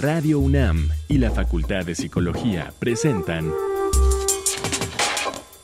Radio 0.00 0.38
UNAM 0.38 0.90
y 1.08 1.18
la 1.18 1.32
Facultad 1.32 1.84
de 1.84 1.96
Psicología 1.96 2.72
presentan 2.78 3.52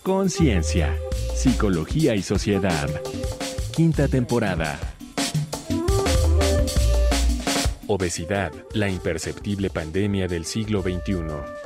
Conciencia, 0.03 0.99
Psicología 1.37 2.17
y 2.17 2.22
Sociedad. 2.22 2.90
Quinta 3.76 4.08
temporada. 4.08 4.81
Obesidad, 7.87 8.53
la 8.72 8.88
imperceptible 8.88 9.71
pandemia 9.71 10.26
del 10.26 10.46
siglo 10.46 10.82
XXI. 10.82 11.64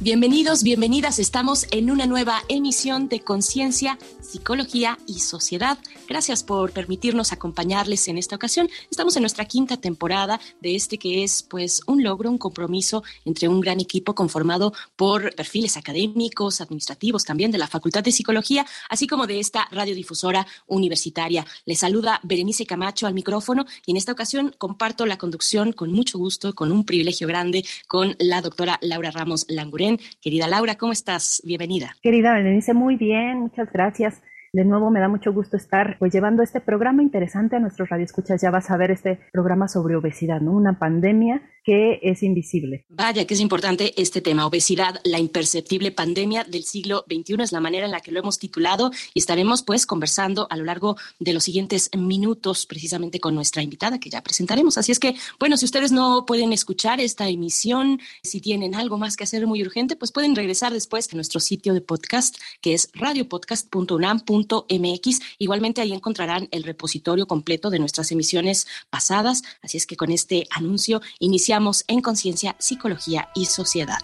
Bienvenidos, 0.00 0.62
bienvenidas. 0.62 1.18
Estamos 1.18 1.66
en 1.70 1.90
una 1.90 2.06
nueva 2.06 2.42
emisión 2.48 3.08
de 3.08 3.20
Conciencia, 3.20 3.98
Psicología 4.28 4.98
y 5.06 5.20
Sociedad. 5.20 5.78
Gracias 6.06 6.44
por 6.44 6.72
permitirnos 6.72 7.32
acompañarles 7.32 8.08
en 8.08 8.18
esta 8.18 8.36
ocasión. 8.36 8.68
Estamos 8.90 9.16
en 9.16 9.22
nuestra 9.22 9.46
quinta 9.46 9.78
temporada 9.78 10.38
de 10.60 10.76
este 10.76 10.98
que 10.98 11.24
es 11.24 11.42
pues 11.42 11.80
un 11.86 12.02
logro, 12.02 12.30
un 12.30 12.36
compromiso 12.36 13.02
entre 13.24 13.48
un 13.48 13.60
gran 13.60 13.80
equipo 13.80 14.14
conformado 14.14 14.74
por 14.96 15.34
perfiles 15.34 15.78
académicos, 15.78 16.60
administrativos 16.60 17.24
también 17.24 17.50
de 17.50 17.56
la 17.56 17.68
Facultad 17.68 18.04
de 18.04 18.12
Psicología, 18.12 18.66
así 18.90 19.06
como 19.06 19.26
de 19.26 19.40
esta 19.40 19.66
radiodifusora 19.70 20.46
universitaria. 20.66 21.46
Les 21.64 21.78
saluda 21.78 22.20
Berenice 22.22 22.66
Camacho 22.66 23.06
al 23.06 23.14
micrófono 23.14 23.64
y 23.86 23.92
en 23.92 23.96
esta 23.96 24.12
ocasión 24.12 24.54
comparto 24.58 25.06
la 25.06 25.16
conducción 25.16 25.72
con 25.72 25.90
mucho 25.90 26.18
gusto, 26.18 26.54
con 26.54 26.70
un 26.70 26.84
privilegio 26.84 27.26
grande, 27.26 27.64
con 27.86 28.14
la 28.18 28.42
doctora 28.42 28.78
Laura 28.82 29.10
Ramos 29.10 29.46
Langurén 29.48 29.98
Querida 30.20 30.48
Laura, 30.48 30.76
¿cómo 30.76 30.92
estás? 30.92 31.40
Bienvenida. 31.44 31.96
Querida 32.02 32.34
Berenice, 32.34 32.74
muy 32.74 32.96
bien, 32.96 33.38
muchas 33.40 33.72
gracias. 33.72 34.18
De 34.52 34.64
nuevo 34.64 34.90
me 34.90 35.00
da 35.00 35.08
mucho 35.08 35.32
gusto 35.32 35.56
estar 35.56 35.96
pues 35.98 36.12
llevando 36.12 36.42
este 36.42 36.60
programa 36.60 37.02
interesante 37.02 37.56
a 37.56 37.60
nuestros 37.60 37.88
radioescuchas. 37.90 38.40
Ya 38.40 38.50
vas 38.50 38.70
a 38.70 38.76
ver 38.76 38.90
este 38.90 39.20
programa 39.32 39.68
sobre 39.68 39.96
obesidad, 39.96 40.40
¿no? 40.40 40.52
Una 40.52 40.78
pandemia 40.78 41.42
que 41.64 41.98
es 42.02 42.22
invisible. 42.22 42.84
Vaya 42.88 43.26
que 43.26 43.34
es 43.34 43.40
importante 43.40 43.92
este 44.00 44.20
tema, 44.20 44.46
obesidad, 44.46 45.00
la 45.04 45.18
imperceptible 45.18 45.90
pandemia 45.92 46.44
del 46.44 46.64
siglo 46.64 47.04
XXI, 47.08 47.42
es 47.42 47.52
la 47.52 47.60
manera 47.60 47.84
en 47.84 47.92
la 47.92 48.00
que 48.00 48.10
lo 48.10 48.20
hemos 48.20 48.38
titulado 48.38 48.90
y 49.12 49.18
estaremos 49.18 49.62
pues 49.62 49.84
conversando 49.84 50.46
a 50.50 50.56
lo 50.56 50.64
largo 50.64 50.96
de 51.18 51.34
los 51.34 51.44
siguientes 51.44 51.90
minutos 51.94 52.64
precisamente 52.64 53.20
con 53.20 53.34
nuestra 53.34 53.62
invitada 53.62 54.00
que 54.00 54.08
ya 54.08 54.22
presentaremos. 54.22 54.78
Así 54.78 54.92
es 54.92 54.98
que, 54.98 55.14
bueno, 55.38 55.58
si 55.58 55.66
ustedes 55.66 55.92
no 55.92 56.24
pueden 56.26 56.54
escuchar 56.54 57.00
esta 57.00 57.28
emisión, 57.28 58.00
si 58.22 58.40
tienen 58.40 58.74
algo 58.74 58.96
más 58.96 59.14
que 59.16 59.24
hacer 59.24 59.46
muy 59.46 59.60
urgente, 59.62 59.94
pues 59.96 60.10
pueden 60.10 60.34
regresar 60.36 60.72
después 60.72 61.12
a 61.12 61.16
nuestro 61.16 61.40
sitio 61.40 61.74
de 61.74 61.82
podcast 61.82 62.38
que 62.62 62.72
es 62.74 62.88
radiopodcast.unam.mx. 62.94 65.20
Igualmente 65.38 65.82
ahí 65.82 65.92
encontrarán 65.92 66.48
el 66.50 66.62
repositorio 66.62 67.26
completo 67.26 67.68
de 67.68 67.78
nuestras 67.78 68.10
emisiones 68.10 68.66
pasadas. 68.88 69.42
Así 69.60 69.76
es 69.76 69.86
que 69.86 69.96
con 69.96 70.10
este 70.10 70.46
anuncio 70.50 71.02
iniciamos 71.18 71.57
en 71.88 72.00
Conciencia, 72.00 72.56
Psicología 72.58 73.30
y 73.34 73.46
Sociedad. 73.46 73.98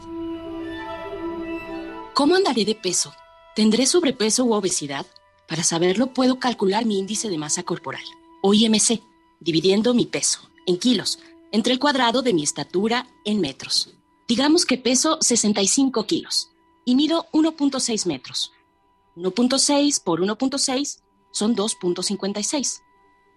¿Cómo 2.14 2.34
andaré 2.34 2.64
de 2.64 2.74
peso? 2.74 3.14
¿Tendré 3.55 3.86
sobrepeso 3.86 4.44
u 4.44 4.55
obesidad? 4.55 5.06
Para 5.48 5.62
saberlo 5.62 6.12
puedo 6.12 6.41
calcular 6.41 6.84
mi 6.84 6.98
índice 6.98 7.28
de 7.28 7.38
masa 7.38 7.62
corporal, 7.62 8.02
o 8.42 8.55
IMC, 8.55 9.00
dividiendo 9.41 9.94
mi 9.94 10.06
peso 10.06 10.41
en 10.66 10.78
kilos 10.78 11.20
entre 11.52 11.72
el 11.72 11.78
cuadrado 11.78 12.22
de 12.22 12.34
mi 12.34 12.42
estatura 12.42 13.06
en 13.24 13.41
metros. 13.41 13.94
Digamos 14.27 14.66
que 14.66 14.78
peso 14.78 15.18
65 15.20 16.06
kilos 16.06 16.50
y 16.84 16.96
mido 16.96 17.27
1.6 17.33 18.06
metros. 18.06 18.52
1.6 19.16 20.02
por 20.02 20.20
1.6 20.20 21.00
son 21.30 21.55
2.56. 21.55 22.80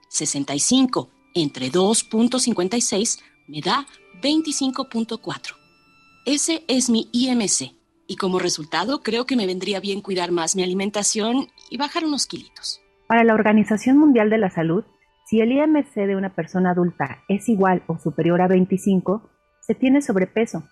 65 0.07 1.09
entre 1.35 1.71
2.56 1.71 3.19
me 3.47 3.61
da 3.61 3.85
25.4. 4.21 5.55
Ese 6.25 6.63
es 6.67 6.89
mi 6.89 7.07
IMC 7.11 7.73
y 8.07 8.15
como 8.15 8.39
resultado 8.39 9.01
creo 9.03 9.25
que 9.25 9.35
me 9.35 9.45
vendría 9.45 9.79
bien 9.79 10.01
cuidar 10.01 10.31
más 10.31 10.55
mi 10.55 10.63
alimentación 10.63 11.47
y 11.69 11.77
bajar 11.77 12.03
unos 12.03 12.25
kilitos. 12.25 12.81
Para 13.07 13.23
la 13.23 13.33
Organización 13.33 13.97
Mundial 13.97 14.29
de 14.29 14.37
la 14.37 14.49
Salud, 14.49 14.83
si 15.25 15.41
el 15.41 15.51
IMC 15.51 15.93
de 15.93 16.15
una 16.15 16.33
persona 16.33 16.71
adulta 16.71 17.23
es 17.27 17.47
igual 17.47 17.83
o 17.87 17.99
superior 17.99 18.41
a 18.41 18.47
25, 18.47 19.29
se 19.61 19.75
tiene 19.75 20.01
sobrepeso 20.01 20.63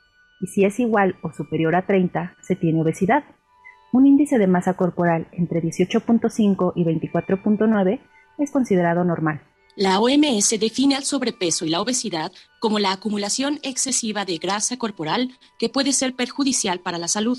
y 0.41 0.47
si 0.47 0.65
es 0.65 0.79
igual 0.79 1.17
o 1.21 1.31
superior 1.31 1.75
a 1.75 1.85
30, 1.85 2.35
se 2.41 2.55
tiene 2.55 2.81
obesidad. 2.81 3.23
Un 3.93 4.07
índice 4.07 4.37
de 4.37 4.47
masa 4.47 4.73
corporal 4.73 5.27
entre 5.31 5.61
18.5 5.61 6.73
y 6.75 6.83
24.9 6.83 7.99
es 8.39 8.51
considerado 8.51 9.03
normal. 9.03 9.41
La 9.77 9.99
OMS 9.99 10.57
define 10.57 10.95
al 10.95 11.03
sobrepeso 11.03 11.65
y 11.65 11.69
la 11.69 11.81
obesidad 11.81 12.31
como 12.61 12.79
la 12.79 12.93
acumulación 12.93 13.59
excesiva 13.61 14.23
de 14.23 14.37
grasa 14.37 14.77
corporal 14.77 15.31
que 15.59 15.67
puede 15.67 15.91
ser 15.91 16.15
perjudicial 16.15 16.79
para 16.79 16.97
la 16.97 17.09
salud 17.09 17.37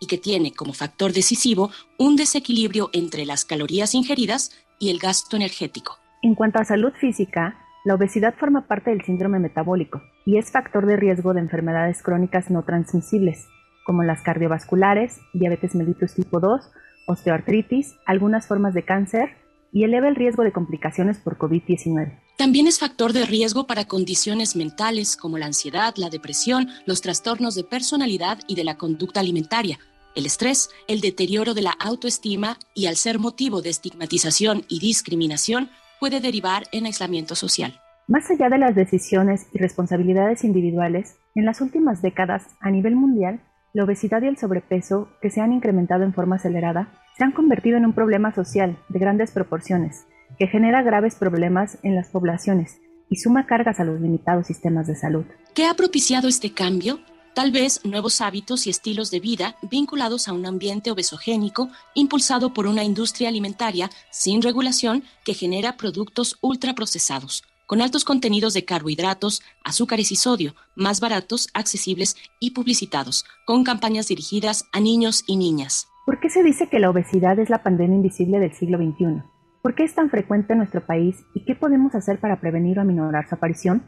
y 0.00 0.08
que 0.08 0.18
tiene 0.18 0.52
como 0.52 0.72
factor 0.72 1.12
decisivo 1.12 1.70
un 1.96 2.16
desequilibrio 2.16 2.90
entre 2.92 3.24
las 3.24 3.44
calorías 3.44 3.94
ingeridas 3.94 4.50
y 4.80 4.90
el 4.90 4.98
gasto 4.98 5.36
energético. 5.36 5.96
En 6.22 6.34
cuanto 6.34 6.58
a 6.58 6.64
salud 6.64 6.92
física, 7.00 7.56
la 7.84 7.94
obesidad 7.94 8.34
forma 8.34 8.66
parte 8.66 8.90
del 8.90 9.02
síndrome 9.02 9.38
metabólico 9.38 10.02
y 10.24 10.38
es 10.38 10.50
factor 10.50 10.86
de 10.86 10.96
riesgo 10.96 11.34
de 11.34 11.40
enfermedades 11.40 12.02
crónicas 12.02 12.50
no 12.50 12.64
transmisibles, 12.64 13.46
como 13.84 14.02
las 14.02 14.22
cardiovasculares, 14.22 15.20
diabetes 15.34 15.76
mellitus 15.76 16.14
tipo 16.14 16.40
2, 16.40 16.68
osteoartritis, 17.06 17.94
algunas 18.06 18.48
formas 18.48 18.74
de 18.74 18.84
cáncer, 18.84 19.45
y 19.76 19.84
eleva 19.84 20.08
el 20.08 20.16
riesgo 20.16 20.42
de 20.42 20.52
complicaciones 20.52 21.18
por 21.18 21.36
COVID-19. 21.36 22.18
También 22.38 22.66
es 22.66 22.78
factor 22.78 23.12
de 23.12 23.26
riesgo 23.26 23.66
para 23.66 23.84
condiciones 23.84 24.56
mentales 24.56 25.18
como 25.18 25.36
la 25.36 25.44
ansiedad, 25.44 25.92
la 25.98 26.08
depresión, 26.08 26.68
los 26.86 27.02
trastornos 27.02 27.54
de 27.54 27.62
personalidad 27.62 28.38
y 28.48 28.54
de 28.54 28.64
la 28.64 28.78
conducta 28.78 29.20
alimentaria, 29.20 29.78
el 30.14 30.24
estrés, 30.24 30.70
el 30.88 31.02
deterioro 31.02 31.52
de 31.52 31.60
la 31.60 31.74
autoestima 31.78 32.56
y 32.74 32.86
al 32.86 32.96
ser 32.96 33.18
motivo 33.18 33.60
de 33.60 33.68
estigmatización 33.68 34.62
y 34.66 34.80
discriminación 34.80 35.68
puede 36.00 36.20
derivar 36.20 36.62
en 36.72 36.86
aislamiento 36.86 37.34
social. 37.34 37.78
Más 38.08 38.30
allá 38.30 38.48
de 38.48 38.56
las 38.56 38.74
decisiones 38.74 39.46
y 39.52 39.58
responsabilidades 39.58 40.42
individuales, 40.42 41.18
en 41.34 41.44
las 41.44 41.60
últimas 41.60 42.00
décadas, 42.00 42.46
a 42.60 42.70
nivel 42.70 42.96
mundial, 42.96 43.42
la 43.74 43.84
obesidad 43.84 44.22
y 44.22 44.28
el 44.28 44.38
sobrepeso, 44.38 45.10
que 45.20 45.28
se 45.28 45.42
han 45.42 45.52
incrementado 45.52 46.02
en 46.04 46.14
forma 46.14 46.36
acelerada, 46.36 46.94
se 47.16 47.24
han 47.24 47.32
convertido 47.32 47.76
en 47.76 47.86
un 47.86 47.94
problema 47.94 48.34
social 48.34 48.78
de 48.88 48.98
grandes 48.98 49.30
proporciones, 49.30 50.06
que 50.38 50.46
genera 50.46 50.82
graves 50.82 51.14
problemas 51.14 51.78
en 51.82 51.94
las 51.94 52.08
poblaciones 52.08 52.80
y 53.08 53.16
suma 53.16 53.46
cargas 53.46 53.80
a 53.80 53.84
los 53.84 54.00
limitados 54.00 54.46
sistemas 54.46 54.86
de 54.86 54.96
salud. 54.96 55.24
¿Qué 55.54 55.66
ha 55.66 55.74
propiciado 55.74 56.28
este 56.28 56.52
cambio? 56.52 57.00
Tal 57.34 57.52
vez 57.52 57.84
nuevos 57.84 58.20
hábitos 58.20 58.66
y 58.66 58.70
estilos 58.70 59.10
de 59.10 59.20
vida 59.20 59.56
vinculados 59.62 60.28
a 60.28 60.32
un 60.32 60.46
ambiente 60.46 60.90
obesogénico 60.90 61.68
impulsado 61.94 62.52
por 62.52 62.66
una 62.66 62.82
industria 62.82 63.28
alimentaria 63.28 63.90
sin 64.10 64.42
regulación 64.42 65.04
que 65.24 65.34
genera 65.34 65.76
productos 65.76 66.38
ultraprocesados, 66.40 67.44
con 67.66 67.82
altos 67.82 68.04
contenidos 68.04 68.54
de 68.54 68.64
carbohidratos, 68.64 69.42
azúcares 69.64 70.12
y 70.12 70.16
sodio, 70.16 70.54
más 70.74 71.00
baratos, 71.00 71.48
accesibles 71.52 72.16
y 72.40 72.50
publicitados, 72.50 73.24
con 73.46 73.64
campañas 73.64 74.08
dirigidas 74.08 74.64
a 74.72 74.80
niños 74.80 75.24
y 75.26 75.36
niñas. 75.36 75.88
¿Por 76.06 76.20
qué 76.20 76.30
se 76.30 76.44
dice 76.44 76.68
que 76.68 76.78
la 76.78 76.88
obesidad 76.88 77.36
es 77.40 77.50
la 77.50 77.64
pandemia 77.64 77.96
invisible 77.96 78.38
del 78.38 78.52
siglo 78.52 78.78
XXI? 78.78 79.24
¿Por 79.60 79.74
qué 79.74 79.82
es 79.82 79.92
tan 79.96 80.08
frecuente 80.08 80.52
en 80.52 80.58
nuestro 80.58 80.86
país 80.86 81.26
y 81.34 81.44
qué 81.44 81.56
podemos 81.56 81.96
hacer 81.96 82.20
para 82.20 82.40
prevenir 82.40 82.78
o 82.78 82.82
aminorar 82.82 83.26
su 83.26 83.34
aparición? 83.34 83.82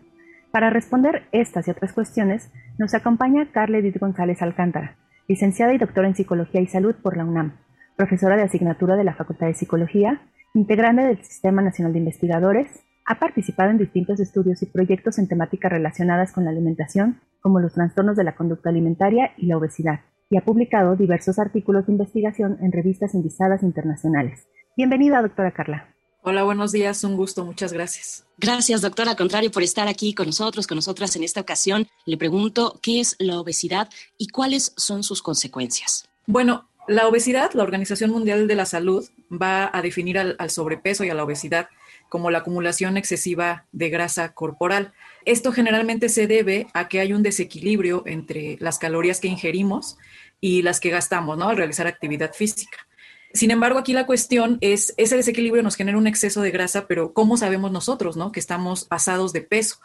Para 0.51 0.69
responder 0.69 1.29
estas 1.31 1.69
y 1.69 1.71
otras 1.71 1.93
cuestiones, 1.93 2.51
nos 2.77 2.93
acompaña 2.95 3.53
Carla 3.53 3.79
Edith 3.79 4.01
González 4.01 4.43
Alcántara, 4.43 4.97
licenciada 5.29 5.73
y 5.73 5.79
doctora 5.79 6.09
en 6.09 6.17
Psicología 6.17 6.61
y 6.61 6.67
Salud 6.67 6.97
por 7.01 7.17
la 7.17 7.25
UNAM, 7.25 7.53
profesora 7.97 8.37
de 8.37 8.43
asignatura 8.43 8.97
de 8.97 9.05
la 9.05 9.15
Facultad 9.15 9.47
de 9.47 9.55
Psicología, 9.55 10.21
integrante 10.55 11.03
del 11.03 11.23
Sistema 11.23 11.62
Nacional 11.62 11.93
de 11.93 12.00
Investigadores, 12.00 12.81
ha 13.06 13.21
participado 13.21 13.71
en 13.71 13.79
distintos 13.79 14.19
estudios 14.19 14.61
y 14.64 14.67
proyectos 14.67 15.21
en 15.21 15.29
temáticas 15.29 15.71
relacionadas 15.71 16.32
con 16.32 16.44
la 16.44 16.50
alimentación, 16.50 17.21
como 17.41 17.61
los 17.61 17.75
trastornos 17.75 18.17
de 18.17 18.25
la 18.25 18.35
conducta 18.35 18.71
alimentaria 18.71 19.31
y 19.37 19.47
la 19.47 19.56
obesidad 19.56 20.00
y 20.30 20.36
ha 20.36 20.44
publicado 20.44 20.96
diversos 20.96 21.38
artículos 21.38 21.86
de 21.86 21.92
investigación 21.92 22.58
en 22.60 22.72
revistas 22.72 23.14
envisadas 23.14 23.62
internacionales. 23.62 24.46
Bienvenida, 24.76 25.22
doctora 25.22 25.52
Carla. 25.52 25.94
Hola, 26.22 26.42
buenos 26.42 26.72
días, 26.72 27.02
un 27.04 27.16
gusto, 27.16 27.44
muchas 27.44 27.72
gracias. 27.72 28.26
Gracias, 28.36 28.82
doctora, 28.82 29.12
al 29.12 29.16
contrario, 29.16 29.50
por 29.50 29.62
estar 29.62 29.88
aquí 29.88 30.14
con 30.14 30.26
nosotros, 30.26 30.66
con 30.66 30.76
nosotras 30.76 31.16
en 31.16 31.25
esta 31.25 31.40
ocasión. 31.40 31.86
Le 32.04 32.19
pregunto, 32.19 32.78
¿qué 32.82 33.00
es 33.00 33.16
la 33.19 33.40
obesidad 33.40 33.88
y 34.19 34.28
cuáles 34.28 34.75
son 34.76 35.02
sus 35.02 35.22
consecuencias? 35.22 36.08
Bueno, 36.26 36.69
la 36.86 37.08
obesidad, 37.08 37.52
la 37.54 37.62
Organización 37.62 38.10
Mundial 38.10 38.46
de 38.46 38.54
la 38.56 38.66
Salud 38.66 39.08
va 39.30 39.70
a 39.72 39.80
definir 39.80 40.19
al, 40.19 40.36
al 40.38 40.50
sobrepeso 40.50 41.04
y 41.04 41.10
a 41.10 41.14
la 41.14 41.25
obesidad 41.25 41.69
como 42.08 42.31
la 42.31 42.38
acumulación 42.38 42.96
excesiva 42.96 43.66
de 43.72 43.90
grasa 43.90 44.32
corporal. 44.32 44.93
Esto 45.25 45.52
generalmente 45.52 46.08
se 46.08 46.26
debe 46.26 46.66
a 46.75 46.88
que 46.88 47.00
hay 47.00 47.12
un 47.12 47.22
desequilibrio 47.22 48.02
entre 48.06 48.56
las 48.60 48.78
calorías 48.78 49.20
que 49.20 49.28
ingerimos 49.28 49.99
y 50.40 50.62
las 50.62 50.81
que 50.81 50.90
gastamos, 50.90 51.37
¿no? 51.38 51.49
Al 51.49 51.56
realizar 51.56 51.87
actividad 51.87 52.32
física. 52.32 52.88
Sin 53.32 53.50
embargo, 53.50 53.78
aquí 53.78 53.92
la 53.92 54.06
cuestión 54.06 54.58
es, 54.62 54.94
ese 54.96 55.16
desequilibrio 55.16 55.62
nos 55.62 55.76
genera 55.76 55.98
un 55.98 56.06
exceso 56.06 56.40
de 56.40 56.50
grasa, 56.50 56.86
pero 56.86 57.12
¿cómo 57.12 57.36
sabemos 57.36 57.70
nosotros, 57.70 58.16
no? 58.16 58.32
Que 58.32 58.40
estamos 58.40 58.84
pasados 58.84 59.32
de 59.32 59.42
peso. 59.42 59.76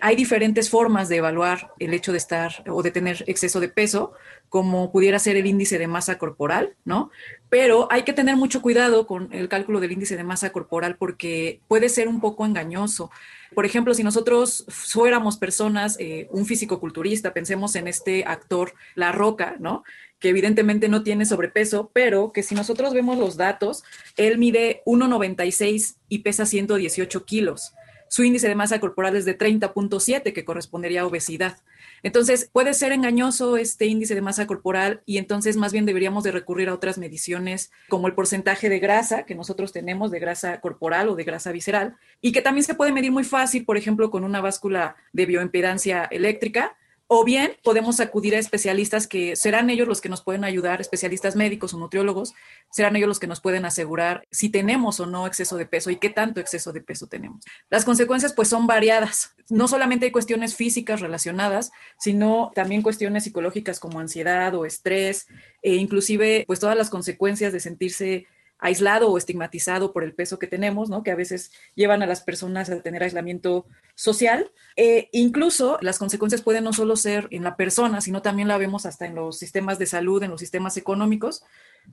Hay 0.00 0.16
diferentes 0.16 0.70
formas 0.70 1.08
de 1.08 1.16
evaluar 1.16 1.72
el 1.78 1.94
hecho 1.94 2.12
de 2.12 2.18
estar 2.18 2.62
o 2.68 2.82
de 2.82 2.90
tener 2.90 3.24
exceso 3.26 3.60
de 3.60 3.68
peso, 3.68 4.12
como 4.48 4.92
pudiera 4.92 5.18
ser 5.18 5.36
el 5.36 5.46
índice 5.46 5.78
de 5.78 5.86
masa 5.86 6.18
corporal, 6.18 6.74
¿no? 6.84 7.10
Pero 7.48 7.88
hay 7.90 8.02
que 8.02 8.12
tener 8.12 8.36
mucho 8.36 8.60
cuidado 8.60 9.06
con 9.06 9.32
el 9.32 9.48
cálculo 9.48 9.80
del 9.80 9.92
índice 9.92 10.16
de 10.16 10.24
masa 10.24 10.50
corporal 10.50 10.96
porque 10.96 11.60
puede 11.68 11.88
ser 11.88 12.08
un 12.08 12.20
poco 12.20 12.44
engañoso. 12.44 13.10
Por 13.54 13.66
ejemplo, 13.66 13.94
si 13.94 14.02
nosotros 14.02 14.64
fuéramos 14.68 15.36
personas, 15.36 15.96
eh, 15.98 16.28
un 16.30 16.46
físico-culturista, 16.46 17.34
pensemos 17.34 17.74
en 17.74 17.88
este 17.88 18.24
actor 18.24 18.74
La 18.94 19.12
Roca, 19.12 19.56
¿no? 19.58 19.82
que 20.20 20.28
evidentemente 20.28 20.88
no 20.88 21.02
tiene 21.02 21.24
sobrepeso, 21.24 21.90
pero 21.92 22.30
que 22.32 22.42
si 22.42 22.54
nosotros 22.54 22.92
vemos 22.92 23.18
los 23.18 23.36
datos, 23.36 23.82
él 24.16 24.36
mide 24.36 24.82
1,96 24.84 25.96
y 26.08 26.18
pesa 26.18 26.44
118 26.44 27.24
kilos. 27.24 27.72
Su 28.12 28.24
índice 28.24 28.48
de 28.48 28.56
masa 28.56 28.80
corporal 28.80 29.14
es 29.14 29.24
de 29.24 29.38
30.7, 29.38 30.32
que 30.32 30.44
correspondería 30.44 31.02
a 31.02 31.06
obesidad. 31.06 31.58
Entonces, 32.02 32.50
puede 32.52 32.74
ser 32.74 32.90
engañoso 32.90 33.56
este 33.56 33.86
índice 33.86 34.16
de 34.16 34.20
masa 34.20 34.48
corporal 34.48 35.00
y 35.06 35.18
entonces 35.18 35.56
más 35.56 35.72
bien 35.72 35.86
deberíamos 35.86 36.24
de 36.24 36.32
recurrir 36.32 36.70
a 36.70 36.74
otras 36.74 36.98
mediciones 36.98 37.70
como 37.88 38.08
el 38.08 38.14
porcentaje 38.14 38.68
de 38.68 38.80
grasa 38.80 39.26
que 39.26 39.36
nosotros 39.36 39.70
tenemos, 39.70 40.10
de 40.10 40.18
grasa 40.18 40.60
corporal 40.60 41.08
o 41.08 41.14
de 41.14 41.22
grasa 41.22 41.52
visceral, 41.52 41.98
y 42.20 42.32
que 42.32 42.42
también 42.42 42.64
se 42.64 42.74
puede 42.74 42.90
medir 42.90 43.12
muy 43.12 43.22
fácil, 43.22 43.64
por 43.64 43.76
ejemplo, 43.76 44.10
con 44.10 44.24
una 44.24 44.40
báscula 44.40 44.96
de 45.12 45.26
bioimpedancia 45.26 46.02
eléctrica 46.10 46.76
o 47.12 47.24
bien 47.24 47.56
podemos 47.64 47.98
acudir 47.98 48.36
a 48.36 48.38
especialistas 48.38 49.08
que 49.08 49.34
serán 49.34 49.68
ellos 49.68 49.88
los 49.88 50.00
que 50.00 50.08
nos 50.08 50.22
pueden 50.22 50.44
ayudar, 50.44 50.80
especialistas 50.80 51.34
médicos 51.34 51.74
o 51.74 51.78
nutriólogos, 51.78 52.34
serán 52.70 52.94
ellos 52.94 53.08
los 53.08 53.18
que 53.18 53.26
nos 53.26 53.40
pueden 53.40 53.64
asegurar 53.64 54.28
si 54.30 54.48
tenemos 54.48 55.00
o 55.00 55.06
no 55.06 55.26
exceso 55.26 55.56
de 55.56 55.66
peso 55.66 55.90
y 55.90 55.96
qué 55.96 56.10
tanto 56.10 56.38
exceso 56.38 56.72
de 56.72 56.82
peso 56.82 57.08
tenemos. 57.08 57.44
Las 57.68 57.84
consecuencias 57.84 58.32
pues 58.32 58.46
son 58.46 58.68
variadas. 58.68 59.34
No 59.48 59.66
solamente 59.66 60.06
hay 60.06 60.12
cuestiones 60.12 60.54
físicas 60.54 61.00
relacionadas, 61.00 61.72
sino 61.98 62.52
también 62.54 62.80
cuestiones 62.80 63.24
psicológicas 63.24 63.80
como 63.80 63.98
ansiedad 63.98 64.54
o 64.54 64.64
estrés, 64.64 65.26
e 65.62 65.74
inclusive 65.74 66.44
pues 66.46 66.60
todas 66.60 66.76
las 66.76 66.90
consecuencias 66.90 67.52
de 67.52 67.58
sentirse 67.58 68.28
aislado 68.60 69.10
o 69.10 69.18
estigmatizado 69.18 69.92
por 69.92 70.04
el 70.04 70.14
peso 70.14 70.38
que 70.38 70.46
tenemos, 70.46 70.90
¿no? 70.90 71.02
que 71.02 71.10
a 71.10 71.16
veces 71.16 71.50
llevan 71.74 72.02
a 72.02 72.06
las 72.06 72.20
personas 72.20 72.70
a 72.70 72.80
tener 72.82 73.02
aislamiento 73.02 73.66
social. 73.94 74.52
E 74.76 75.08
incluso 75.12 75.78
las 75.80 75.98
consecuencias 75.98 76.42
pueden 76.42 76.64
no 76.64 76.72
solo 76.72 76.96
ser 76.96 77.28
en 77.30 77.42
la 77.42 77.56
persona, 77.56 78.00
sino 78.00 78.22
también 78.22 78.48
la 78.48 78.58
vemos 78.58 78.86
hasta 78.86 79.06
en 79.06 79.14
los 79.14 79.38
sistemas 79.38 79.78
de 79.78 79.86
salud, 79.86 80.22
en 80.22 80.30
los 80.30 80.40
sistemas 80.40 80.76
económicos. 80.76 81.42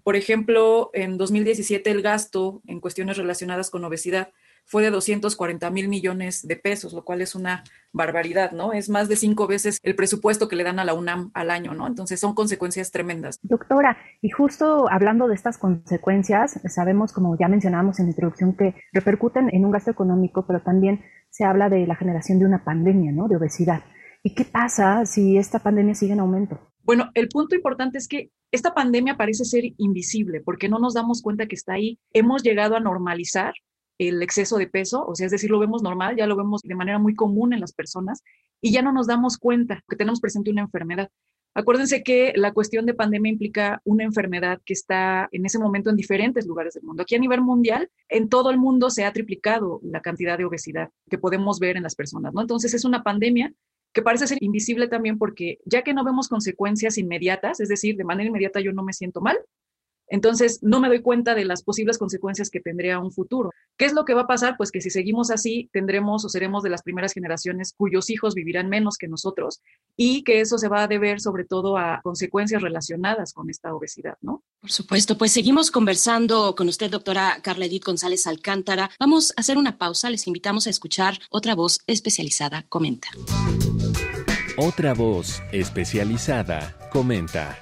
Por 0.04 0.16
ejemplo, 0.16 0.92
en 0.94 1.18
2017 1.18 1.90
el 1.90 2.02
gasto 2.02 2.62
en 2.68 2.80
cuestiones 2.82 3.18
relacionadas 3.18 3.70
con 3.70 3.84
obesidad 3.84 4.32
fue 4.68 4.84
de 4.84 4.92
240 4.92 5.70
mil 5.72 5.88
millones 5.88 6.46
de 6.46 6.58
pesos, 6.58 6.94
lo 6.94 7.04
cual 7.04 7.22
es 7.22 7.36
una 7.36 7.64
barbaridad, 7.94 8.52
¿no? 8.52 8.74
Es 8.74 8.90
más 8.90 9.08
de 9.08 9.16
cinco 9.16 9.48
veces 9.48 9.80
el 9.82 9.96
presupuesto 9.96 10.48
que 10.48 10.58
le 10.58 10.64
dan 10.64 10.78
a 10.80 10.86
la 10.86 10.94
UNAM 10.94 11.32
al 11.34 11.50
año, 11.50 11.74
¿no? 11.74 11.88
Entonces 11.88 12.20
son 12.20 12.36
consecuencias 12.36 12.92
tremendas. 12.92 13.40
Doctora, 13.42 13.98
y 14.22 14.30
justo 14.30 14.90
hablando 14.92 15.28
de 15.28 15.36
estas 15.36 15.58
consecuencias, 15.58 16.60
sabemos, 16.66 17.14
como 17.14 17.38
ya 17.40 17.48
mencionábamos 17.48 18.00
en 18.00 18.06
la 18.06 18.12
introducción, 18.12 18.56
que 18.56 18.76
repercuten 18.92 19.50
en 19.54 19.66
un 19.66 19.72
gasto 19.72 19.90
económico, 19.90 20.46
pero 20.46 20.62
también 20.62 21.02
se 21.30 21.46
habla 21.46 21.70
de 21.70 21.88
la 21.88 21.96
generación 21.96 22.40
de 22.40 22.46
una 22.46 22.64
pandemia, 22.64 23.12
¿no? 23.14 23.28
De 23.28 23.38
obesidad. 23.38 23.84
¿Y 24.22 24.36
qué 24.36 24.44
pasa 24.44 25.06
si 25.06 25.38
esta 25.38 25.60
pandemia 25.60 25.96
sigue 25.96 26.14
en 26.14 26.20
aumento? 26.20 26.60
Bueno, 26.84 27.10
el 27.14 27.30
punto 27.30 27.56
importante 27.56 27.98
es 27.98 28.08
que 28.08 28.32
esta 28.52 28.74
pandemia 28.74 29.18
parece 29.18 29.46
ser 29.46 29.64
invisible 29.78 30.42
porque 30.42 30.70
no 30.70 30.80
nos 30.80 30.94
damos 30.94 31.22
cuenta 31.22 31.48
que 31.48 31.56
está 31.56 31.74
ahí. 31.74 32.00
Hemos 32.14 32.44
llegado 32.44 32.76
a 32.76 32.80
normalizar 32.80 33.54
el 33.98 34.22
exceso 34.22 34.58
de 34.58 34.68
peso, 34.68 35.06
o 35.06 35.16
sea, 35.16 35.26
es 35.26 35.32
decir, 35.32 35.50
lo 35.50 35.60
vemos 35.60 35.82
normal, 35.82 36.16
ya 36.16 36.28
lo 36.28 36.36
vemos 36.36 36.62
de 36.62 36.76
manera 36.76 37.00
muy 37.00 37.16
común 37.16 37.54
en 37.54 37.60
las 37.60 37.74
personas 37.74 38.24
y 38.62 38.72
ya 38.72 38.82
no 38.82 38.92
nos 38.92 39.08
damos 39.08 39.38
cuenta 39.38 39.84
que 39.88 39.96
tenemos 39.96 40.20
presente 40.20 40.52
una 40.52 40.62
enfermedad. 40.62 41.10
Acuérdense 41.54 42.04
que 42.04 42.34
la 42.36 42.54
cuestión 42.54 42.86
de 42.86 42.94
pandemia 42.94 43.32
implica 43.32 43.82
una 43.84 44.04
enfermedad 44.04 44.62
que 44.64 44.74
está 44.74 45.28
en 45.32 45.44
ese 45.44 45.58
momento 45.58 45.90
en 45.90 45.96
diferentes 45.96 46.46
lugares 46.46 46.76
del 46.76 46.84
mundo. 46.84 47.02
Aquí 47.02 47.16
a 47.16 47.20
nivel 47.20 47.42
mundial, 47.42 47.90
en 48.10 48.30
todo 48.30 48.52
el 48.52 48.60
mundo 48.60 48.92
se 48.92 49.06
ha 49.06 49.12
triplicado 49.12 49.80
la 49.82 50.02
cantidad 50.02 50.38
de 50.38 50.46
obesidad 50.46 50.90
que 51.10 51.18
podemos 51.18 51.60
ver 51.60 51.76
en 51.76 51.82
las 51.82 51.96
personas, 51.96 52.32
¿no? 52.32 52.42
Entonces 52.42 52.76
es 52.76 52.86
una 52.86 53.02
pandemia 53.02 53.54
que 53.92 54.04
parece 54.04 54.28
ser 54.28 54.38
invisible 54.42 54.88
también 54.88 55.18
porque 55.18 55.58
ya 55.66 55.82
que 55.82 55.96
no 55.96 56.04
vemos 56.04 56.28
consecuencias 56.28 57.00
inmediatas, 57.00 57.60
es 57.60 57.70
decir, 57.70 57.98
de 57.98 58.04
manera 58.04 58.30
inmediata 58.30 58.60
yo 58.60 58.72
no 58.72 58.84
me 58.84 58.94
siento 58.94 59.22
mal, 59.22 59.40
entonces, 60.08 60.60
no 60.62 60.80
me 60.80 60.88
doy 60.88 61.02
cuenta 61.02 61.36
de 61.36 61.46
las 61.46 61.64
posibles 61.64 61.98
consecuencias 61.98 62.50
que 62.50 62.60
tendría 62.60 63.00
un 63.00 63.12
futuro. 63.12 63.52
¿Qué 63.78 63.86
es 63.86 63.94
lo 63.94 64.06
que 64.06 64.14
va 64.14 64.22
a 64.22 64.28
pasar? 64.28 64.56
Pues 64.58 64.72
que 64.72 64.82
si 64.82 64.90
seguimos 64.90 65.30
así, 65.32 65.70
tendremos 65.74 66.24
o 66.26 66.30
seremos 66.30 66.64
de 66.64 66.70
las 66.70 66.82
primeras 66.82 67.14
generaciones 67.14 67.74
cuyos 67.76 68.10
hijos 68.10 68.34
vivirán 68.34 68.70
menos 68.70 68.98
que 68.98 69.08
nosotros 69.08 69.62
y 69.96 70.24
que 70.24 70.42
eso 70.42 70.58
se 70.58 70.70
va 70.70 70.84
a 70.84 70.88
deber 70.88 71.20
sobre 71.20 71.46
todo 71.46 71.78
a 71.78 72.02
consecuencias 72.04 72.62
relacionadas 72.62 73.34
con 73.34 73.50
esta 73.50 73.74
obesidad, 73.74 74.18
¿no? 74.22 74.44
Por 74.62 74.72
supuesto, 74.72 75.18
pues 75.18 75.32
seguimos 75.32 75.72
conversando 75.72 76.56
con 76.56 76.70
usted, 76.70 76.90
doctora 76.90 77.40
Carla 77.44 77.66
Edith 77.66 77.86
González 77.86 78.26
Alcántara. 78.28 78.90
Vamos 79.00 79.34
a 79.36 79.42
hacer 79.42 79.58
una 79.58 79.78
pausa, 79.78 80.10
les 80.10 80.26
invitamos 80.28 80.68
a 80.68 80.70
escuchar 80.70 81.20
otra 81.30 81.54
voz 81.54 81.80
especializada 81.88 82.66
comenta. 82.70 83.10
Otra 84.58 84.94
voz 84.94 85.42
especializada 85.52 86.76
comenta. 86.92 87.58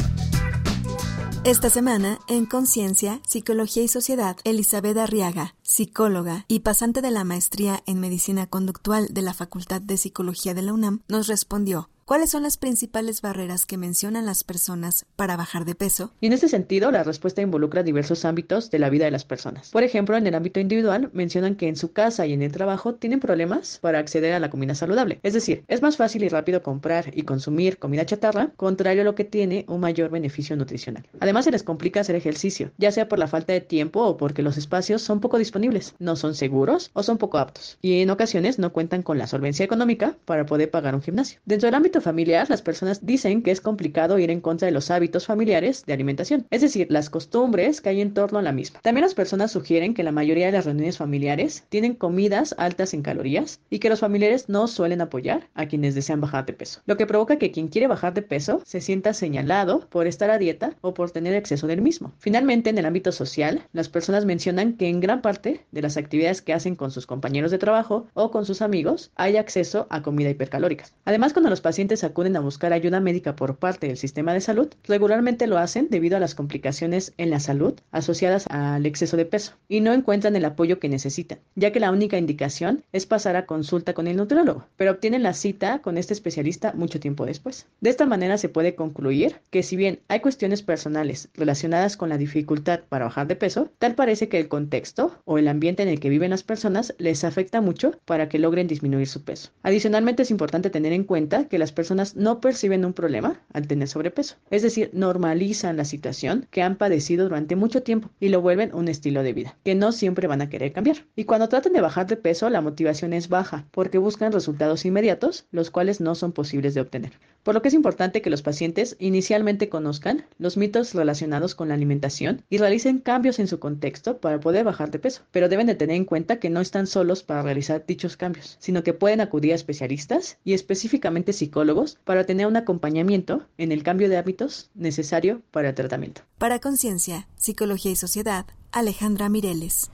Esta 1.45 1.69
semana, 1.69 2.17
en 2.27 2.47
Conciencia, 2.47 3.21
Psicología 3.27 3.83
y 3.83 3.87
Sociedad, 3.87 4.35
Elizabeth 4.45 4.97
Arriaga, 4.97 5.53
psicóloga 5.61 6.43
y 6.47 6.61
pasante 6.61 7.03
de 7.03 7.11
la 7.11 7.23
maestría 7.23 7.83
en 7.85 7.99
Medicina 7.99 8.47
Conductual 8.47 9.09
de 9.11 9.21
la 9.21 9.35
Facultad 9.35 9.79
de 9.79 9.97
Psicología 9.97 10.55
de 10.55 10.63
la 10.63 10.73
UNAM, 10.73 11.03
nos 11.07 11.27
respondió 11.27 11.91
¿Cuáles 12.07 12.29
son 12.29 12.43
las 12.43 12.57
principales 12.57 13.23
barreras 13.23 13.65
que 13.65 13.79
mencionan 13.79 14.27
las 14.27 14.43
personas 14.43 15.07
para 15.15 15.37
bajar 15.37 15.65
de 15.65 15.73
peso? 15.73 16.11
Y 16.21 16.27
en 16.27 16.33
este 16.33 16.47
sentido, 16.47 16.91
la 16.91 17.01
respuesta 17.01 17.41
involucra 17.41 17.81
diversos 17.81 18.25
ámbitos 18.25 18.69
de 18.69 18.77
la 18.77 18.91
vida 18.91 19.05
de 19.05 19.11
las 19.11 19.25
personas. 19.25 19.71
Por 19.71 19.81
ejemplo, 19.81 20.15
en 20.15 20.27
el 20.27 20.35
ámbito 20.35 20.59
individual, 20.59 21.09
mencionan 21.13 21.55
que 21.55 21.67
en 21.67 21.75
su 21.75 21.93
casa 21.93 22.27
y 22.27 22.33
en 22.33 22.43
el 22.43 22.51
trabajo 22.51 22.93
tienen 22.93 23.19
problemas 23.19 23.79
para 23.81 23.97
acceder 23.97 24.33
a 24.33 24.39
la 24.39 24.51
comida 24.51 24.75
saludable. 24.75 25.19
Es 25.23 25.33
decir, 25.33 25.63
es 25.67 25.81
más 25.81 25.97
fácil 25.97 26.23
y 26.23 26.29
rápido 26.29 26.61
comprar 26.61 27.11
y 27.11 27.23
consumir 27.23 27.79
comida 27.79 28.05
chatarra, 28.05 28.51
contrario 28.55 29.01
a 29.01 29.05
lo 29.05 29.15
que 29.15 29.25
tiene 29.25 29.65
un 29.67 29.79
mayor 29.79 30.11
beneficio 30.11 30.55
nutricional. 30.55 31.07
Además, 31.21 31.45
se 31.45 31.51
les 31.51 31.63
complica 31.63 32.01
hacer 32.01 32.15
ejercicio, 32.15 32.69
ya 32.77 32.91
sea 32.91 33.09
por 33.09 33.17
la 33.17 33.27
falta 33.27 33.51
de 33.51 33.61
tiempo 33.61 34.03
o 34.03 34.15
porque 34.15 34.43
los 34.43 34.57
espacios 34.57 35.01
son 35.01 35.21
poco 35.21 35.39
disponibles, 35.39 35.95
no 35.97 36.15
son 36.15 36.35
seguros 36.35 36.91
o 36.93 37.01
son 37.01 37.17
poco 37.17 37.39
aptos. 37.39 37.79
Y 37.81 38.01
en 38.01 38.11
ocasiones 38.11 38.59
no 38.59 38.73
cuentan 38.73 39.01
con 39.01 39.17
la 39.17 39.25
solvencia 39.25 39.65
económica 39.65 40.15
para 40.25 40.45
poder 40.45 40.69
pagar 40.69 40.93
un 40.93 41.01
gimnasio. 41.01 41.39
Dentro 41.45 41.65
del 41.65 41.73
ámbito 41.73 41.94
familiar, 42.01 42.49
las 42.49 42.61
personas 42.61 43.05
dicen 43.05 43.41
que 43.41 43.51
es 43.51 43.61
complicado 43.61 44.19
ir 44.19 44.31
en 44.31 44.41
contra 44.41 44.65
de 44.65 44.71
los 44.71 44.91
hábitos 44.91 45.25
familiares 45.25 45.83
de 45.85 45.93
alimentación, 45.93 46.45
es 46.49 46.61
decir, 46.61 46.87
las 46.89 47.09
costumbres 47.09 47.81
que 47.81 47.89
hay 47.89 48.01
en 48.01 48.13
torno 48.13 48.39
a 48.39 48.41
la 48.41 48.51
misma. 48.51 48.79
También 48.81 49.03
las 49.03 49.13
personas 49.13 49.51
sugieren 49.51 49.93
que 49.93 50.03
la 50.03 50.11
mayoría 50.11 50.47
de 50.47 50.51
las 50.51 50.65
reuniones 50.65 50.97
familiares 50.97 51.63
tienen 51.69 51.95
comidas 51.95 52.55
altas 52.57 52.93
en 52.93 53.01
calorías 53.01 53.59
y 53.69 53.79
que 53.79 53.89
los 53.89 53.99
familiares 53.99 54.49
no 54.49 54.67
suelen 54.67 55.01
apoyar 55.01 55.49
a 55.53 55.67
quienes 55.67 55.95
desean 55.95 56.21
bajar 56.21 56.45
de 56.45 56.53
peso, 56.53 56.81
lo 56.85 56.97
que 56.97 57.07
provoca 57.07 57.37
que 57.37 57.51
quien 57.51 57.67
quiere 57.67 57.87
bajar 57.87 58.13
de 58.13 58.21
peso 58.21 58.61
se 58.65 58.81
sienta 58.81 59.13
señalado 59.13 59.87
por 59.89 60.07
estar 60.07 60.29
a 60.29 60.37
dieta 60.37 60.75
o 60.81 60.93
por 60.93 61.11
tener 61.11 61.33
exceso 61.35 61.67
del 61.67 61.81
mismo. 61.81 62.13
Finalmente, 62.19 62.69
en 62.69 62.77
el 62.77 62.85
ámbito 62.85 63.11
social, 63.11 63.63
las 63.73 63.89
personas 63.89 64.25
mencionan 64.25 64.73
que 64.73 64.87
en 64.87 64.99
gran 64.99 65.21
parte 65.21 65.65
de 65.71 65.81
las 65.81 65.97
actividades 65.97 66.41
que 66.41 66.53
hacen 66.53 66.75
con 66.75 66.91
sus 66.91 67.05
compañeros 67.07 67.51
de 67.51 67.57
trabajo 67.57 68.07
o 68.13 68.31
con 68.31 68.45
sus 68.45 68.61
amigos 68.61 69.11
hay 69.15 69.37
acceso 69.37 69.87
a 69.89 70.01
comida 70.01 70.29
hipercalórica. 70.29 70.85
Además, 71.05 71.33
cuando 71.33 71.49
los 71.49 71.61
pacientes 71.85 72.03
acuden 72.03 72.35
a 72.35 72.39
buscar 72.39 72.73
ayuda 72.73 72.99
médica 72.99 73.35
por 73.35 73.57
parte 73.57 73.85
del 73.85 73.97
sistema 73.97 74.33
de 74.33 74.41
salud, 74.41 74.69
regularmente 74.85 75.45
lo 75.45 75.59
hacen 75.59 75.87
debido 75.91 76.17
a 76.17 76.19
las 76.19 76.33
complicaciones 76.33 77.13
en 77.17 77.29
la 77.29 77.39
salud 77.39 77.75
asociadas 77.91 78.47
al 78.49 78.87
exceso 78.87 79.17
de 79.17 79.25
peso 79.25 79.53
y 79.69 79.81
no 79.81 79.93
encuentran 79.93 80.35
el 80.35 80.45
apoyo 80.45 80.79
que 80.79 80.89
necesitan, 80.89 81.37
ya 81.53 81.71
que 81.71 81.79
la 81.79 81.91
única 81.91 82.17
indicación 82.17 82.83
es 82.91 83.05
pasar 83.05 83.35
a 83.35 83.45
consulta 83.45 83.93
con 83.93 84.07
el 84.07 84.17
nutriólogo, 84.17 84.65
pero 84.77 84.93
obtienen 84.93 85.21
la 85.21 85.33
cita 85.33 85.79
con 85.83 85.99
este 85.99 86.13
especialista 86.13 86.73
mucho 86.73 86.99
tiempo 86.99 87.23
después. 87.23 87.67
De 87.81 87.91
esta 87.91 88.07
manera 88.07 88.39
se 88.39 88.49
puede 88.49 88.73
concluir 88.73 89.35
que 89.51 89.61
si 89.61 89.75
bien 89.75 89.99
hay 90.07 90.21
cuestiones 90.21 90.63
personales 90.63 91.29
relacionadas 91.35 91.97
con 91.97 92.09
la 92.09 92.17
dificultad 92.17 92.79
para 92.89 93.05
bajar 93.05 93.27
de 93.27 93.35
peso, 93.35 93.69
tal 93.77 93.93
parece 93.93 94.27
que 94.27 94.39
el 94.39 94.47
contexto 94.47 95.19
o 95.25 95.37
el 95.37 95.47
ambiente 95.47 95.83
en 95.83 95.89
el 95.89 95.99
que 95.99 96.09
viven 96.09 96.31
las 96.31 96.41
personas 96.41 96.95
les 96.97 97.23
afecta 97.23 97.61
mucho 97.61 97.91
para 98.05 98.27
que 98.27 98.39
logren 98.39 98.65
disminuir 98.65 99.07
su 99.07 99.23
peso. 99.23 99.51
Adicionalmente 99.61 100.23
es 100.23 100.31
importante 100.31 100.71
tener 100.71 100.91
en 100.91 101.03
cuenta 101.03 101.45
que 101.47 101.59
las 101.59 101.74
personas 101.75 102.15
no 102.15 102.41
perciben 102.41 102.85
un 102.85 102.93
problema 102.93 103.41
al 103.53 103.67
tener 103.67 103.87
sobrepeso. 103.87 104.37
Es 104.49 104.63
decir, 104.63 104.89
normalizan 104.93 105.77
la 105.77 105.85
situación 105.85 106.47
que 106.49 106.63
han 106.63 106.77
padecido 106.77 107.25
durante 107.25 107.55
mucho 107.55 107.83
tiempo 107.83 108.09
y 108.19 108.29
lo 108.29 108.41
vuelven 108.41 108.73
un 108.73 108.87
estilo 108.87 109.21
de 109.21 109.33
vida, 109.33 109.57
que 109.63 109.75
no 109.75 109.91
siempre 109.91 110.27
van 110.27 110.41
a 110.41 110.49
querer 110.49 110.71
cambiar. 110.71 111.05
Y 111.15 111.25
cuando 111.25 111.49
tratan 111.49 111.73
de 111.73 111.81
bajar 111.81 112.07
de 112.07 112.17
peso, 112.17 112.49
la 112.49 112.61
motivación 112.61 113.13
es 113.13 113.29
baja, 113.29 113.65
porque 113.71 113.97
buscan 113.97 114.31
resultados 114.31 114.85
inmediatos, 114.85 115.45
los 115.51 115.69
cuales 115.69 116.01
no 116.01 116.15
son 116.15 116.31
posibles 116.31 116.73
de 116.73 116.81
obtener. 116.81 117.13
Por 117.45 117.53
lo 117.53 117.61
que 117.61 117.67
es 117.67 117.75
importante 117.75 118.23
que 118.23 118.31
los 118.31 118.41
pacientes 118.41 118.95
inicialmente 118.97 119.69
conozcan 119.69 120.25
los 120.39 120.57
mitos 120.57 120.95
relacionados 120.95 121.53
con 121.53 121.67
la 121.67 121.75
alimentación 121.75 122.41
y 122.49 122.57
realicen 122.57 122.97
cambios 122.97 123.37
en 123.37 123.47
su 123.47 123.59
contexto 123.59 124.17
para 124.17 124.39
poder 124.39 124.63
bajar 124.63 124.89
de 124.89 124.97
peso, 124.97 125.21
pero 125.31 125.47
deben 125.47 125.67
de 125.67 125.75
tener 125.75 125.95
en 125.95 126.05
cuenta 126.05 126.39
que 126.39 126.49
no 126.49 126.59
están 126.59 126.87
solos 126.87 127.21
para 127.21 127.43
realizar 127.43 127.85
dichos 127.85 128.17
cambios, 128.17 128.57
sino 128.59 128.81
que 128.81 128.93
pueden 128.93 129.21
acudir 129.21 129.51
a 129.51 129.55
especialistas 129.55 130.39
y 130.43 130.53
específicamente 130.53 131.33
psicólogos 131.33 131.99
para 132.03 132.25
tener 132.25 132.47
un 132.47 132.57
acompañamiento 132.57 133.45
en 133.59 133.71
el 133.71 133.83
cambio 133.83 134.09
de 134.09 134.17
hábitos 134.17 134.71
necesario 134.73 135.43
para 135.51 135.69
el 135.69 135.75
tratamiento. 135.75 136.21
Para 136.39 136.57
Conciencia, 136.57 137.27
Psicología 137.35 137.91
y 137.91 137.95
Sociedad, 137.95 138.47
Alejandra 138.71 139.29
Mireles. 139.29 139.91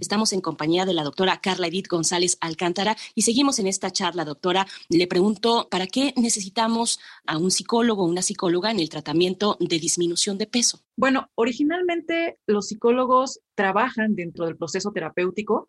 Estamos 0.00 0.32
en 0.32 0.40
compañía 0.40 0.84
de 0.84 0.92
la 0.92 1.04
doctora 1.04 1.40
Carla 1.40 1.68
Edith 1.68 1.88
González 1.88 2.36
Alcántara 2.40 2.96
y 3.14 3.22
seguimos 3.22 3.58
en 3.58 3.66
esta 3.66 3.90
charla, 3.90 4.24
doctora. 4.24 4.66
Le 4.88 5.06
pregunto, 5.06 5.68
¿para 5.70 5.86
qué 5.86 6.12
necesitamos 6.16 7.00
a 7.26 7.38
un 7.38 7.50
psicólogo 7.50 8.04
o 8.04 8.06
una 8.06 8.22
psicóloga 8.22 8.70
en 8.70 8.80
el 8.80 8.90
tratamiento 8.90 9.56
de 9.58 9.78
disminución 9.78 10.36
de 10.38 10.46
peso? 10.46 10.80
Bueno, 10.96 11.30
originalmente 11.34 12.38
los 12.46 12.68
psicólogos 12.68 13.40
trabajan 13.54 14.14
dentro 14.14 14.44
del 14.44 14.56
proceso 14.56 14.92
terapéutico 14.92 15.66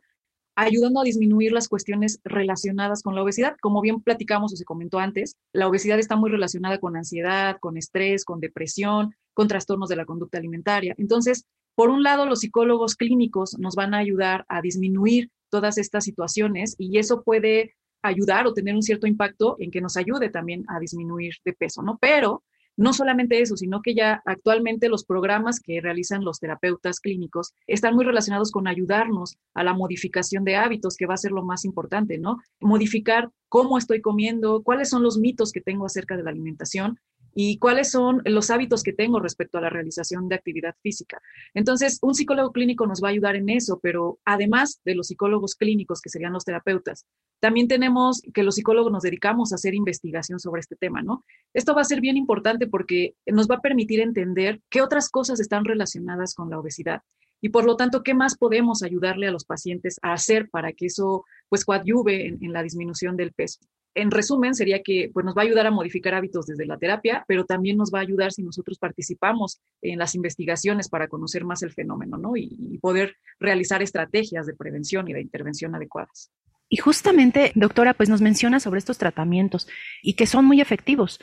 ayudando 0.58 1.00
a 1.00 1.04
disminuir 1.04 1.52
las 1.52 1.70
cuestiones 1.70 2.20
relacionadas 2.24 3.04
con 3.04 3.14
la 3.14 3.22
obesidad. 3.22 3.56
Como 3.62 3.80
bien 3.80 4.02
platicamos 4.02 4.52
o 4.54 4.56
se 4.56 4.66
comentó 4.66 4.98
antes, 4.98 5.36
la 5.54 5.68
obesidad 5.68 6.00
está 6.00 6.16
muy 6.16 6.32
relacionada 6.32 6.80
con 6.80 6.98
ansiedad, 6.98 7.58
con 7.60 7.78
estrés, 7.78 8.26
con 8.26 8.40
depresión, 8.40 9.16
con 9.36 9.48
trastornos 9.48 9.88
de 9.88 9.98
la 9.98 10.06
conducta 10.06 10.40
alimentaria. 10.40 10.96
Entonces, 10.98 11.46
por 11.78 11.92
un 11.92 12.02
lado, 12.02 12.26
los 12.26 12.40
psicólogos 12.40 12.96
clínicos 12.96 13.56
nos 13.60 13.76
van 13.76 13.94
a 13.94 14.00
ayudar 14.00 14.46
a 14.50 14.64
disminuir 14.64 15.30
todas 15.52 15.78
estas 15.78 16.06
situaciones 16.06 16.74
y 16.80 16.98
eso 16.98 17.22
puede 17.22 17.76
ayudar 18.02 18.48
o 18.48 18.54
tener 18.54 18.74
un 18.74 18.82
cierto 18.82 19.06
impacto 19.06 19.58
en 19.60 19.70
que 19.70 19.80
nos 19.80 19.96
ayude 19.96 20.30
también 20.30 20.66
a 20.70 20.80
disminuir 20.80 21.36
de 21.46 21.54
peso, 21.54 21.84
¿no? 21.84 22.00
Pero 22.02 22.44
no 22.78 22.94
solamente 22.94 23.40
eso, 23.42 23.56
sino 23.56 23.84
que 23.84 23.94
ya 23.94 24.24
actualmente 24.26 24.90
los 24.90 25.06
programas 25.06 25.60
que 25.60 25.80
realizan 25.80 26.26
los 26.26 26.40
terapeutas 26.40 27.00
clínicos 27.00 27.54
están 27.68 27.94
muy 27.94 28.06
relacionados 28.06 28.52
con 28.52 28.68
ayudarnos 28.68 29.38
a 29.54 29.64
la 29.64 29.76
modificación 29.76 30.46
de 30.46 30.56
hábitos, 30.56 30.98
que 30.98 31.06
va 31.06 31.14
a 31.14 31.18
ser 31.18 31.32
lo 31.32 31.44
más 31.44 31.64
importante, 31.64 32.18
¿no? 32.18 32.40
Modificar 32.60 33.30
cómo 33.50 33.78
estoy 33.78 34.02
comiendo, 34.02 34.64
cuáles 34.64 34.90
son 34.90 35.04
los 35.04 35.20
mitos 35.20 35.52
que 35.52 35.62
tengo 35.62 35.86
acerca 35.86 36.18
de 36.18 36.24
la 36.24 36.32
alimentación 36.32 37.00
y 37.40 37.60
cuáles 37.60 37.92
son 37.92 38.24
los 38.26 38.50
hábitos 38.50 38.82
que 38.82 38.94
tengo 38.94 39.20
respecto 39.20 39.60
a 39.60 39.62
la 39.62 39.70
realización 39.70 40.28
de 40.28 40.34
actividad 40.34 40.74
física. 40.82 41.22
Entonces, 41.54 42.00
un 42.02 42.16
psicólogo 42.16 42.52
clínico 42.52 42.88
nos 42.88 43.00
va 43.00 43.10
a 43.10 43.12
ayudar 43.12 43.36
en 43.36 43.50
eso, 43.50 43.80
pero 43.80 44.18
además 44.26 44.82
de 44.86 44.96
los 44.96 45.06
psicólogos 45.06 45.54
clínicos, 45.54 46.02
que 46.02 46.10
serían 46.10 46.34
los 46.34 46.46
terapeutas, 46.46 47.06
también 47.40 47.68
tenemos 47.68 48.24
que 48.34 48.42
los 48.42 48.56
psicólogos 48.56 48.92
nos 48.92 49.04
dedicamos 49.04 49.52
a 49.52 49.56
hacer 49.58 49.76
investigación 49.76 50.40
sobre 50.40 50.62
este 50.62 50.76
tema, 50.76 51.04
¿no? 51.04 51.24
Esto 51.54 51.76
va 51.76 51.82
a 51.82 51.86
ser 51.86 52.02
bien 52.02 52.18
importante 52.18 52.66
porque 52.66 53.14
nos 53.28 53.48
va 53.48 53.58
a 53.58 53.62
permitir 53.62 54.00
entender 54.00 54.60
qué 54.72 54.82
otras 54.82 55.08
cosas 55.08 55.40
están 55.40 55.64
relacionadas 55.64 56.34
con 56.34 56.50
la 56.50 56.58
obesidad 56.58 57.04
y 57.40 57.50
por 57.50 57.66
lo 57.66 57.76
tanto, 57.76 58.04
¿qué 58.04 58.14
más 58.14 58.38
podemos 58.38 58.82
ayudarle 58.82 59.28
a 59.28 59.32
los 59.32 59.46
pacientes 59.46 60.00
a 60.02 60.14
hacer 60.14 60.50
para 60.50 60.74
que 60.74 60.88
eso 60.88 61.24
pues 61.50 61.66
coadyuve 61.66 62.28
en, 62.28 62.54
la 62.54 62.64
disminución 62.64 63.18
del 63.18 63.34
peso? 63.34 63.60
en 63.96 64.12
resumen, 64.12 64.54
sería 64.54 64.84
que 64.84 65.10
pues, 65.12 65.26
nos 65.26 65.36
va 65.36 65.42
a 65.42 65.46
ayudar 65.46 65.66
a 65.66 65.72
modificar 65.72 66.14
hábitos 66.14 66.46
desde 66.46 66.68
la 66.68 66.78
terapia, 66.78 67.26
pero 67.28 67.46
también 67.46 67.78
nos 67.78 67.92
va 67.92 67.98
a 67.98 68.04
ayudar 68.04 68.32
si 68.32 68.44
nosotros 68.44 68.78
participamos 68.78 69.60
en 69.82 69.98
las 69.98 70.14
investigaciones 70.14 70.88
para 70.88 71.08
conocer 71.08 71.46
más 71.46 71.64
el 71.64 71.74
fenómeno 71.74 72.16
¿no? 72.16 72.38
y, 72.38 72.56
y 72.60 72.78
poder 72.78 73.16
realizar 73.40 73.82
estrategias 73.82 74.46
de 74.46 74.54
prevención 74.54 75.08
y 75.08 75.14
de 75.14 75.22
intervención 75.22 75.74
adecuadas. 75.74 76.32
Y 76.70 76.78
justamente, 76.78 77.54
doctora, 77.56 77.94
pues 77.94 78.10
nos 78.10 78.22
menciona 78.22 78.60
sobre 78.60 78.80
estos 78.80 78.98
tratamientos 78.98 79.68
y 80.04 80.14
que 80.14 80.28
son 80.28 80.46
muy 80.46 80.62
efectivos. 80.62 81.20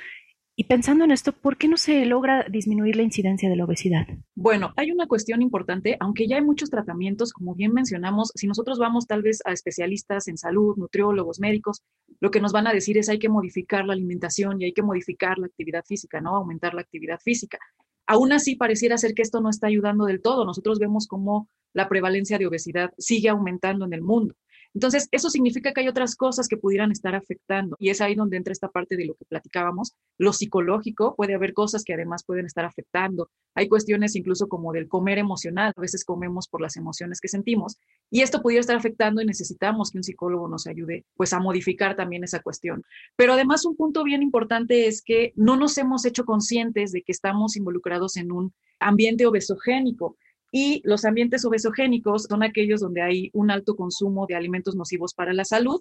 Y 0.56 0.64
pensando 0.64 1.04
en 1.04 1.10
esto, 1.10 1.32
¿por 1.32 1.56
qué 1.56 1.66
no 1.66 1.76
se 1.76 2.06
logra 2.06 2.46
disminuir 2.48 2.94
la 2.94 3.02
incidencia 3.02 3.48
de 3.48 3.56
la 3.56 3.64
obesidad? 3.64 4.06
Bueno, 4.36 4.72
hay 4.76 4.92
una 4.92 5.08
cuestión 5.08 5.42
importante, 5.42 5.96
aunque 5.98 6.28
ya 6.28 6.36
hay 6.36 6.42
muchos 6.42 6.70
tratamientos, 6.70 7.32
como 7.32 7.56
bien 7.56 7.72
mencionamos, 7.72 8.30
si 8.36 8.46
nosotros 8.46 8.78
vamos 8.78 9.08
tal 9.08 9.22
vez 9.22 9.40
a 9.44 9.52
especialistas 9.52 10.28
en 10.28 10.38
salud, 10.38 10.76
nutriólogos, 10.76 11.40
médicos, 11.40 11.82
lo 12.20 12.30
que 12.30 12.40
nos 12.40 12.52
van 12.52 12.68
a 12.68 12.72
decir 12.72 12.96
es 12.98 13.08
hay 13.08 13.18
que 13.18 13.28
modificar 13.28 13.84
la 13.84 13.94
alimentación 13.94 14.60
y 14.60 14.66
hay 14.66 14.72
que 14.72 14.82
modificar 14.82 15.38
la 15.38 15.46
actividad 15.46 15.84
física, 15.84 16.20
¿no? 16.20 16.36
Aumentar 16.36 16.72
la 16.72 16.82
actividad 16.82 17.18
física. 17.18 17.58
Aún 18.06 18.32
así, 18.32 18.54
pareciera 18.54 18.96
ser 18.96 19.14
que 19.14 19.22
esto 19.22 19.40
no 19.40 19.50
está 19.50 19.66
ayudando 19.66 20.04
del 20.04 20.22
todo. 20.22 20.44
Nosotros 20.44 20.78
vemos 20.78 21.08
cómo 21.08 21.48
la 21.72 21.88
prevalencia 21.88 22.38
de 22.38 22.46
obesidad 22.46 22.92
sigue 22.96 23.28
aumentando 23.28 23.86
en 23.86 23.92
el 23.92 24.02
mundo. 24.02 24.36
Entonces, 24.74 25.08
eso 25.12 25.30
significa 25.30 25.72
que 25.72 25.80
hay 25.80 25.88
otras 25.88 26.16
cosas 26.16 26.48
que 26.48 26.56
pudieran 26.56 26.90
estar 26.90 27.14
afectando 27.14 27.76
y 27.78 27.90
es 27.90 28.00
ahí 28.00 28.16
donde 28.16 28.36
entra 28.36 28.52
esta 28.52 28.68
parte 28.68 28.96
de 28.96 29.06
lo 29.06 29.14
que 29.14 29.24
platicábamos. 29.24 29.94
Lo 30.18 30.32
psicológico, 30.32 31.14
puede 31.14 31.34
haber 31.34 31.54
cosas 31.54 31.84
que 31.84 31.94
además 31.94 32.24
pueden 32.24 32.46
estar 32.46 32.64
afectando. 32.64 33.30
Hay 33.54 33.68
cuestiones 33.68 34.16
incluso 34.16 34.48
como 34.48 34.72
del 34.72 34.88
comer 34.88 35.18
emocional. 35.18 35.72
A 35.76 35.80
veces 35.80 36.04
comemos 36.04 36.48
por 36.48 36.60
las 36.60 36.76
emociones 36.76 37.20
que 37.20 37.28
sentimos 37.28 37.78
y 38.10 38.22
esto 38.22 38.42
pudiera 38.42 38.60
estar 38.60 38.76
afectando 38.76 39.22
y 39.22 39.26
necesitamos 39.26 39.90
que 39.90 39.98
un 39.98 40.04
psicólogo 40.04 40.48
nos 40.48 40.66
ayude 40.66 41.04
pues 41.14 41.32
a 41.32 41.38
modificar 41.38 41.94
también 41.94 42.24
esa 42.24 42.40
cuestión. 42.40 42.82
Pero 43.16 43.34
además 43.34 43.64
un 43.64 43.76
punto 43.76 44.02
bien 44.02 44.22
importante 44.22 44.88
es 44.88 45.02
que 45.02 45.32
no 45.36 45.56
nos 45.56 45.78
hemos 45.78 46.04
hecho 46.04 46.24
conscientes 46.24 46.90
de 46.90 47.02
que 47.02 47.12
estamos 47.12 47.56
involucrados 47.56 48.16
en 48.16 48.32
un 48.32 48.52
ambiente 48.80 49.26
obesogénico. 49.26 50.16
Y 50.56 50.82
los 50.84 51.04
ambientes 51.04 51.44
obesogénicos 51.44 52.28
son 52.30 52.44
aquellos 52.44 52.80
donde 52.80 53.02
hay 53.02 53.28
un 53.32 53.50
alto 53.50 53.74
consumo 53.74 54.26
de 54.28 54.36
alimentos 54.36 54.76
nocivos 54.76 55.12
para 55.12 55.32
la 55.32 55.44
salud 55.44 55.80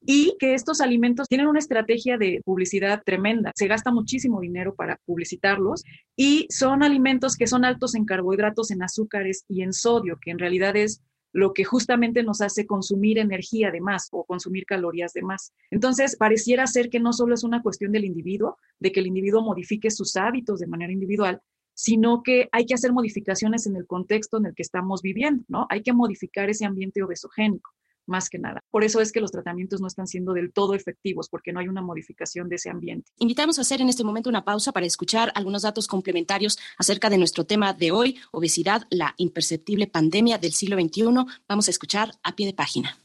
y 0.00 0.34
que 0.38 0.54
estos 0.54 0.80
alimentos 0.80 1.28
tienen 1.28 1.48
una 1.48 1.58
estrategia 1.58 2.16
de 2.16 2.40
publicidad 2.42 3.02
tremenda. 3.04 3.52
Se 3.54 3.66
gasta 3.66 3.92
muchísimo 3.92 4.40
dinero 4.40 4.74
para 4.74 4.98
publicitarlos 5.04 5.84
y 6.16 6.46
son 6.48 6.82
alimentos 6.82 7.36
que 7.36 7.46
son 7.46 7.66
altos 7.66 7.94
en 7.94 8.06
carbohidratos, 8.06 8.70
en 8.70 8.82
azúcares 8.82 9.44
y 9.48 9.60
en 9.60 9.74
sodio, 9.74 10.18
que 10.18 10.30
en 10.30 10.38
realidad 10.38 10.76
es 10.76 11.02
lo 11.34 11.52
que 11.52 11.64
justamente 11.64 12.22
nos 12.22 12.40
hace 12.40 12.64
consumir 12.64 13.18
energía 13.18 13.70
de 13.70 13.82
más 13.82 14.08
o 14.12 14.24
consumir 14.24 14.64
calorías 14.64 15.12
de 15.12 15.20
más. 15.20 15.52
Entonces, 15.70 16.16
pareciera 16.16 16.66
ser 16.66 16.88
que 16.88 17.00
no 17.00 17.12
solo 17.12 17.34
es 17.34 17.44
una 17.44 17.60
cuestión 17.60 17.92
del 17.92 18.06
individuo, 18.06 18.56
de 18.80 18.92
que 18.92 19.00
el 19.00 19.08
individuo 19.08 19.42
modifique 19.42 19.90
sus 19.90 20.16
hábitos 20.16 20.60
de 20.60 20.68
manera 20.68 20.94
individual, 20.94 21.42
sino 21.76 22.22
que 22.22 22.48
hay 22.52 22.64
que 22.64 22.74
hacer 22.74 22.92
modificaciones 22.92 23.66
en 23.66 23.76
el 23.76 23.86
contexto 23.86 24.38
en 24.38 24.46
el 24.46 24.54
que 24.54 24.62
estamos 24.62 25.02
viviendo, 25.02 25.44
¿no? 25.46 25.66
Hay 25.68 25.82
que 25.82 25.92
modificar 25.92 26.48
ese 26.48 26.64
ambiente 26.64 27.02
obesogénico, 27.02 27.70
más 28.06 28.30
que 28.30 28.38
nada. 28.38 28.64
Por 28.70 28.82
eso 28.82 29.00
es 29.00 29.12
que 29.12 29.20
los 29.20 29.30
tratamientos 29.30 29.80
no 29.82 29.86
están 29.86 30.06
siendo 30.06 30.32
del 30.32 30.52
todo 30.52 30.74
efectivos, 30.74 31.28
porque 31.28 31.52
no 31.52 31.60
hay 31.60 31.68
una 31.68 31.82
modificación 31.82 32.48
de 32.48 32.56
ese 32.56 32.70
ambiente. 32.70 33.12
Invitamos 33.18 33.58
a 33.58 33.60
hacer 33.60 33.82
en 33.82 33.90
este 33.90 34.04
momento 34.04 34.30
una 34.30 34.44
pausa 34.44 34.72
para 34.72 34.86
escuchar 34.86 35.30
algunos 35.34 35.62
datos 35.62 35.86
complementarios 35.86 36.58
acerca 36.78 37.10
de 37.10 37.18
nuestro 37.18 37.44
tema 37.44 37.74
de 37.74 37.92
hoy, 37.92 38.16
obesidad, 38.32 38.86
la 38.90 39.14
imperceptible 39.18 39.86
pandemia 39.86 40.38
del 40.38 40.52
siglo 40.52 40.80
XXI. 40.80 41.04
Vamos 41.46 41.68
a 41.68 41.70
escuchar 41.70 42.12
a 42.22 42.34
pie 42.34 42.46
de 42.46 42.54
página. 42.54 42.96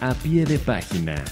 A 0.00 0.14
pie 0.14 0.44
de 0.44 0.60
página. 0.60 1.24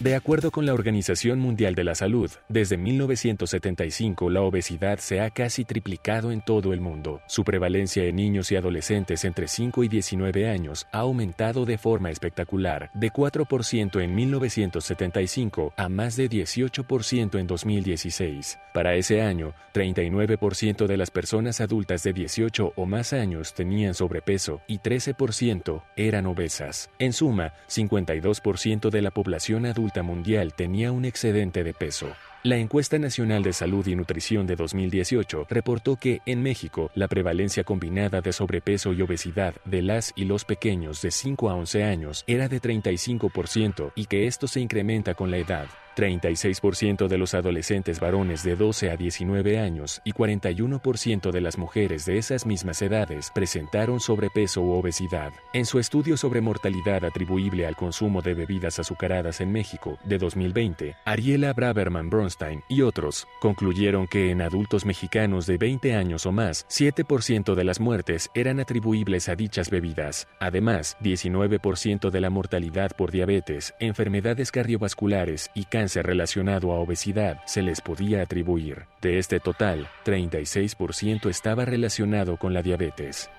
De 0.00 0.14
acuerdo 0.14 0.52
con 0.52 0.64
la 0.64 0.74
Organización 0.74 1.40
Mundial 1.40 1.74
de 1.74 1.82
la 1.82 1.96
Salud, 1.96 2.30
desde 2.48 2.76
1975 2.76 4.30
la 4.30 4.42
obesidad 4.42 5.00
se 5.00 5.20
ha 5.20 5.30
casi 5.30 5.64
triplicado 5.64 6.30
en 6.30 6.40
todo 6.40 6.72
el 6.72 6.80
mundo. 6.80 7.20
Su 7.26 7.42
prevalencia 7.42 8.04
en 8.04 8.14
niños 8.14 8.52
y 8.52 8.56
adolescentes 8.56 9.24
entre 9.24 9.48
5 9.48 9.82
y 9.82 9.88
19 9.88 10.48
años 10.48 10.86
ha 10.92 11.00
aumentado 11.00 11.64
de 11.64 11.78
forma 11.78 12.12
espectacular, 12.12 12.92
de 12.94 13.10
4% 13.10 14.00
en 14.00 14.14
1975 14.14 15.72
a 15.76 15.88
más 15.88 16.14
de 16.14 16.30
18% 16.30 17.40
en 17.40 17.46
2016. 17.48 18.56
Para 18.72 18.94
ese 18.94 19.20
año, 19.22 19.52
39% 19.74 20.86
de 20.86 20.96
las 20.96 21.10
personas 21.10 21.60
adultas 21.60 22.04
de 22.04 22.12
18 22.12 22.72
o 22.76 22.86
más 22.86 23.12
años 23.12 23.52
tenían 23.52 23.94
sobrepeso 23.94 24.60
y 24.68 24.78
13% 24.78 25.82
eran 25.96 26.26
obesas. 26.26 26.88
En 27.00 27.12
suma, 27.12 27.52
52% 27.68 28.90
de 28.90 29.02
la 29.02 29.10
población 29.10 29.66
adulta 29.66 29.87
mundial 30.02 30.54
tenía 30.54 30.92
un 30.92 31.04
excedente 31.04 31.64
de 31.64 31.74
peso. 31.74 32.08
La 32.44 32.56
encuesta 32.56 33.00
nacional 33.00 33.42
de 33.42 33.52
salud 33.52 33.84
y 33.88 33.96
nutrición 33.96 34.46
de 34.46 34.54
2018 34.54 35.48
reportó 35.50 35.96
que 35.96 36.22
en 36.24 36.40
México 36.40 36.92
la 36.94 37.08
prevalencia 37.08 37.64
combinada 37.64 38.20
de 38.20 38.32
sobrepeso 38.32 38.92
y 38.92 39.02
obesidad 39.02 39.56
de 39.64 39.82
las 39.82 40.12
y 40.14 40.24
los 40.24 40.44
pequeños 40.44 41.02
de 41.02 41.10
5 41.10 41.50
a 41.50 41.56
11 41.56 41.82
años 41.82 42.22
era 42.28 42.48
de 42.48 42.62
35% 42.62 43.90
y 43.96 44.06
que 44.06 44.28
esto 44.28 44.46
se 44.46 44.60
incrementa 44.60 45.14
con 45.14 45.32
la 45.32 45.38
edad. 45.38 45.66
36% 45.96 47.08
de 47.08 47.18
los 47.18 47.34
adolescentes 47.34 47.98
varones 47.98 48.44
de 48.44 48.54
12 48.54 48.92
a 48.92 48.96
19 48.96 49.58
años 49.58 50.00
y 50.04 50.12
41% 50.12 51.32
de 51.32 51.40
las 51.40 51.58
mujeres 51.58 52.06
de 52.06 52.18
esas 52.18 52.46
mismas 52.46 52.80
edades 52.82 53.32
presentaron 53.34 53.98
sobrepeso 53.98 54.62
u 54.62 54.74
obesidad. 54.74 55.32
En 55.52 55.66
su 55.66 55.80
estudio 55.80 56.16
sobre 56.16 56.40
mortalidad 56.40 57.04
atribuible 57.04 57.66
al 57.66 57.74
consumo 57.74 58.22
de 58.22 58.34
bebidas 58.34 58.78
azucaradas 58.78 59.40
en 59.40 59.50
México 59.50 59.98
de 60.04 60.18
2020, 60.18 60.94
Ariela 61.04 61.52
Braverman 61.52 62.08
Bronstein 62.08 62.28
Y 62.68 62.82
otros 62.82 63.26
concluyeron 63.40 64.06
que 64.06 64.30
en 64.30 64.42
adultos 64.42 64.84
mexicanos 64.84 65.46
de 65.46 65.58
20 65.58 65.94
años 65.94 66.26
o 66.26 66.32
más, 66.32 66.66
7% 66.68 67.54
de 67.54 67.64
las 67.64 67.80
muertes 67.80 68.30
eran 68.34 68.60
atribuibles 68.60 69.28
a 69.28 69.34
dichas 69.34 69.70
bebidas. 69.70 70.28
Además, 70.40 70.96
19% 71.00 72.10
de 72.10 72.20
la 72.20 72.30
mortalidad 72.30 72.92
por 72.96 73.10
diabetes, 73.10 73.74
enfermedades 73.80 74.50
cardiovasculares 74.50 75.50
y 75.54 75.64
cáncer 75.64 76.06
relacionado 76.06 76.72
a 76.72 76.80
obesidad 76.80 77.40
se 77.46 77.62
les 77.62 77.80
podía 77.80 78.22
atribuir. 78.22 78.86
De 79.00 79.18
este 79.18 79.40
total, 79.40 79.88
36% 80.04 81.28
estaba 81.28 81.64
relacionado 81.64 82.36
con 82.36 82.54
la 82.54 82.62
diabetes. 82.62 83.30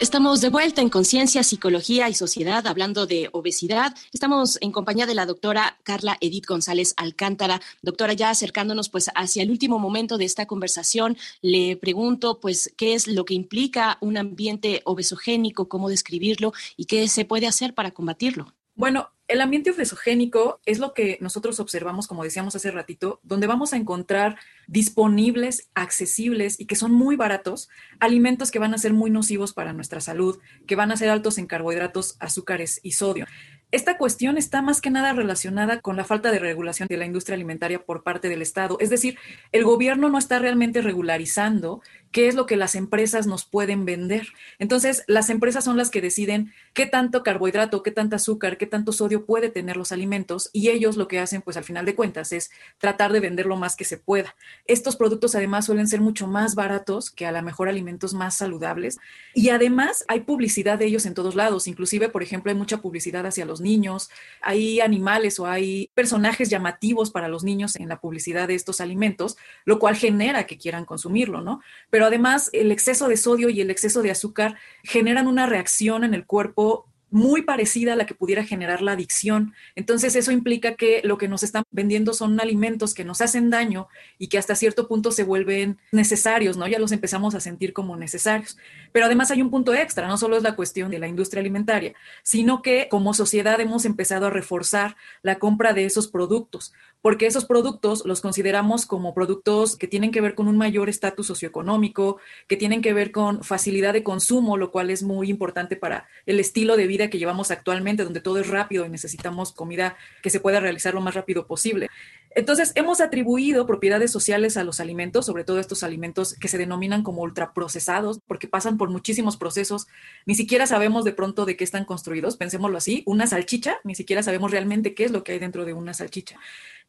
Estamos 0.00 0.40
de 0.40 0.48
vuelta 0.48 0.80
en 0.80 0.88
Conciencia, 0.88 1.42
Psicología 1.42 2.08
y 2.08 2.14
Sociedad 2.14 2.66
hablando 2.66 3.06
de 3.06 3.28
obesidad. 3.32 3.94
Estamos 4.14 4.56
en 4.62 4.72
compañía 4.72 5.04
de 5.04 5.14
la 5.14 5.26
doctora 5.26 5.76
Carla 5.82 6.16
Edith 6.22 6.46
González 6.46 6.94
Alcántara. 6.96 7.60
Doctora, 7.82 8.14
ya 8.14 8.30
acercándonos 8.30 8.88
pues 8.88 9.10
hacia 9.14 9.42
el 9.42 9.50
último 9.50 9.78
momento 9.78 10.16
de 10.16 10.24
esta 10.24 10.46
conversación, 10.46 11.18
le 11.42 11.76
pregunto 11.76 12.40
pues 12.40 12.72
qué 12.78 12.94
es 12.94 13.08
lo 13.08 13.26
que 13.26 13.34
implica 13.34 13.98
un 14.00 14.16
ambiente 14.16 14.80
obesogénico, 14.86 15.68
cómo 15.68 15.90
describirlo 15.90 16.54
y 16.78 16.86
qué 16.86 17.06
se 17.06 17.26
puede 17.26 17.46
hacer 17.46 17.74
para 17.74 17.90
combatirlo. 17.90 18.54
Bueno, 18.74 19.10
el 19.28 19.42
ambiente 19.42 19.70
obesogénico 19.70 20.60
es 20.64 20.78
lo 20.78 20.94
que 20.94 21.18
nosotros 21.20 21.60
observamos, 21.60 22.06
como 22.06 22.24
decíamos 22.24 22.56
hace 22.56 22.70
ratito, 22.70 23.20
donde 23.22 23.46
vamos 23.46 23.74
a 23.74 23.76
encontrar 23.76 24.38
disponibles, 24.70 25.68
accesibles 25.74 26.60
y 26.60 26.66
que 26.66 26.76
son 26.76 26.92
muy 26.92 27.16
baratos 27.16 27.68
alimentos 27.98 28.52
que 28.52 28.60
van 28.60 28.72
a 28.72 28.78
ser 28.78 28.92
muy 28.92 29.10
nocivos 29.10 29.52
para 29.52 29.72
nuestra 29.72 30.00
salud, 30.00 30.38
que 30.68 30.76
van 30.76 30.92
a 30.92 30.96
ser 30.96 31.10
altos 31.10 31.38
en 31.38 31.46
carbohidratos, 31.46 32.16
azúcares 32.20 32.78
y 32.84 32.92
sodio. 32.92 33.26
Esta 33.72 33.98
cuestión 33.98 34.36
está 34.36 34.62
más 34.62 34.80
que 34.80 34.90
nada 34.90 35.12
relacionada 35.12 35.80
con 35.80 35.96
la 35.96 36.04
falta 36.04 36.32
de 36.32 36.40
regulación 36.40 36.88
de 36.88 36.96
la 36.96 37.06
industria 37.06 37.36
alimentaria 37.36 37.84
por 37.84 38.02
parte 38.02 38.28
del 38.28 38.42
Estado. 38.42 38.76
Es 38.80 38.90
decir, 38.90 39.16
el 39.52 39.62
gobierno 39.62 40.08
no 40.08 40.18
está 40.18 40.40
realmente 40.40 40.82
regularizando 40.82 41.80
qué 42.10 42.26
es 42.26 42.34
lo 42.34 42.46
que 42.46 42.56
las 42.56 42.74
empresas 42.74 43.28
nos 43.28 43.44
pueden 43.44 43.84
vender. 43.84 44.26
Entonces, 44.58 45.04
las 45.06 45.30
empresas 45.30 45.62
son 45.62 45.76
las 45.76 45.90
que 45.90 46.00
deciden 46.00 46.52
qué 46.72 46.86
tanto 46.86 47.22
carbohidrato, 47.22 47.84
qué 47.84 47.92
tanta 47.92 48.16
azúcar, 48.16 48.58
qué 48.58 48.66
tanto 48.66 48.92
sodio 48.92 49.24
puede 49.24 49.50
tener 49.50 49.76
los 49.76 49.92
alimentos 49.92 50.50
y 50.52 50.70
ellos 50.70 50.96
lo 50.96 51.06
que 51.06 51.20
hacen, 51.20 51.40
pues 51.40 51.56
al 51.56 51.62
final 51.62 51.86
de 51.86 51.94
cuentas, 51.94 52.32
es 52.32 52.50
tratar 52.78 53.12
de 53.12 53.20
vender 53.20 53.46
lo 53.46 53.56
más 53.56 53.76
que 53.76 53.84
se 53.84 53.98
pueda. 53.98 54.34
Estos 54.66 54.96
productos 54.96 55.34
además 55.34 55.66
suelen 55.66 55.88
ser 55.88 56.00
mucho 56.00 56.26
más 56.26 56.54
baratos 56.54 57.10
que 57.10 57.26
a 57.26 57.32
lo 57.32 57.42
mejor 57.42 57.68
alimentos 57.68 58.14
más 58.14 58.36
saludables 58.36 58.98
y 59.34 59.50
además 59.50 60.04
hay 60.08 60.20
publicidad 60.20 60.78
de 60.78 60.86
ellos 60.86 61.06
en 61.06 61.14
todos 61.14 61.34
lados. 61.34 61.66
Inclusive, 61.66 62.08
por 62.08 62.22
ejemplo, 62.22 62.50
hay 62.50 62.58
mucha 62.58 62.78
publicidad 62.78 63.26
hacia 63.26 63.44
los 63.44 63.60
niños, 63.60 64.10
hay 64.40 64.80
animales 64.80 65.38
o 65.40 65.46
hay 65.46 65.90
personajes 65.94 66.50
llamativos 66.50 67.10
para 67.10 67.28
los 67.28 67.44
niños 67.44 67.76
en 67.76 67.88
la 67.88 68.00
publicidad 68.00 68.48
de 68.48 68.54
estos 68.54 68.80
alimentos, 68.80 69.36
lo 69.64 69.78
cual 69.78 69.96
genera 69.96 70.46
que 70.46 70.58
quieran 70.58 70.84
consumirlo, 70.84 71.40
¿no? 71.40 71.60
Pero 71.90 72.06
además 72.06 72.50
el 72.52 72.72
exceso 72.72 73.08
de 73.08 73.16
sodio 73.16 73.48
y 73.48 73.60
el 73.60 73.70
exceso 73.70 74.02
de 74.02 74.10
azúcar 74.10 74.56
generan 74.82 75.26
una 75.26 75.46
reacción 75.46 76.04
en 76.04 76.14
el 76.14 76.26
cuerpo 76.26 76.89
muy 77.10 77.42
parecida 77.42 77.92
a 77.92 77.96
la 77.96 78.06
que 78.06 78.14
pudiera 78.14 78.44
generar 78.44 78.82
la 78.82 78.92
adicción. 78.92 79.54
Entonces 79.74 80.16
eso 80.16 80.32
implica 80.32 80.74
que 80.74 81.00
lo 81.04 81.18
que 81.18 81.28
nos 81.28 81.42
están 81.42 81.64
vendiendo 81.70 82.14
son 82.14 82.40
alimentos 82.40 82.94
que 82.94 83.04
nos 83.04 83.20
hacen 83.20 83.50
daño 83.50 83.88
y 84.18 84.28
que 84.28 84.38
hasta 84.38 84.54
cierto 84.54 84.88
punto 84.88 85.12
se 85.12 85.24
vuelven 85.24 85.78
necesarios, 85.92 86.56
¿no? 86.56 86.66
Ya 86.66 86.78
los 86.78 86.92
empezamos 86.92 87.34
a 87.34 87.40
sentir 87.40 87.72
como 87.72 87.96
necesarios. 87.96 88.56
Pero 88.92 89.06
además 89.06 89.30
hay 89.30 89.42
un 89.42 89.50
punto 89.50 89.74
extra, 89.74 90.08
no 90.08 90.16
solo 90.18 90.36
es 90.36 90.42
la 90.42 90.56
cuestión 90.56 90.90
de 90.90 90.98
la 90.98 91.08
industria 91.08 91.40
alimentaria, 91.40 91.94
sino 92.22 92.62
que 92.62 92.88
como 92.90 93.14
sociedad 93.14 93.60
hemos 93.60 93.84
empezado 93.84 94.26
a 94.26 94.30
reforzar 94.30 94.96
la 95.22 95.38
compra 95.38 95.72
de 95.72 95.84
esos 95.84 96.08
productos, 96.08 96.72
porque 97.02 97.26
esos 97.26 97.44
productos 97.44 98.04
los 98.04 98.20
consideramos 98.20 98.86
como 98.86 99.14
productos 99.14 99.76
que 99.76 99.88
tienen 99.88 100.10
que 100.10 100.20
ver 100.20 100.34
con 100.34 100.48
un 100.48 100.58
mayor 100.58 100.88
estatus 100.88 101.26
socioeconómico, 101.26 102.18
que 102.46 102.56
tienen 102.56 102.82
que 102.82 102.92
ver 102.92 103.10
con 103.10 103.42
facilidad 103.42 103.92
de 103.92 104.02
consumo, 104.02 104.56
lo 104.56 104.70
cual 104.70 104.90
es 104.90 105.02
muy 105.02 105.30
importante 105.30 105.76
para 105.76 106.08
el 106.26 106.40
estilo 106.40 106.76
de 106.76 106.86
vida 106.86 106.99
que 107.08 107.18
llevamos 107.18 107.50
actualmente, 107.50 108.04
donde 108.04 108.20
todo 108.20 108.38
es 108.38 108.48
rápido 108.48 108.84
y 108.84 108.90
necesitamos 108.90 109.52
comida 109.52 109.96
que 110.22 110.28
se 110.28 110.40
pueda 110.40 110.60
realizar 110.60 110.92
lo 110.92 111.00
más 111.00 111.14
rápido 111.14 111.46
posible. 111.46 111.88
Entonces, 112.32 112.72
hemos 112.76 113.00
atribuido 113.00 113.66
propiedades 113.66 114.12
sociales 114.12 114.56
a 114.56 114.62
los 114.62 114.78
alimentos, 114.78 115.26
sobre 115.26 115.42
todo 115.42 115.58
estos 115.58 115.82
alimentos 115.82 116.34
que 116.34 116.46
se 116.46 116.58
denominan 116.58 117.02
como 117.02 117.22
ultraprocesados, 117.22 118.20
porque 118.26 118.46
pasan 118.46 118.76
por 118.76 118.88
muchísimos 118.88 119.36
procesos. 119.36 119.88
Ni 120.26 120.34
siquiera 120.34 120.66
sabemos 120.66 121.04
de 121.04 121.12
pronto 121.12 121.44
de 121.44 121.56
qué 121.56 121.64
están 121.64 121.84
construidos, 121.84 122.36
pensémoslo 122.36 122.78
así. 122.78 123.02
Una 123.06 123.26
salchicha, 123.26 123.78
ni 123.82 123.94
siquiera 123.96 124.22
sabemos 124.22 124.52
realmente 124.52 124.94
qué 124.94 125.04
es 125.04 125.10
lo 125.10 125.24
que 125.24 125.32
hay 125.32 125.38
dentro 125.40 125.64
de 125.64 125.72
una 125.72 125.94
salchicha. 125.94 126.36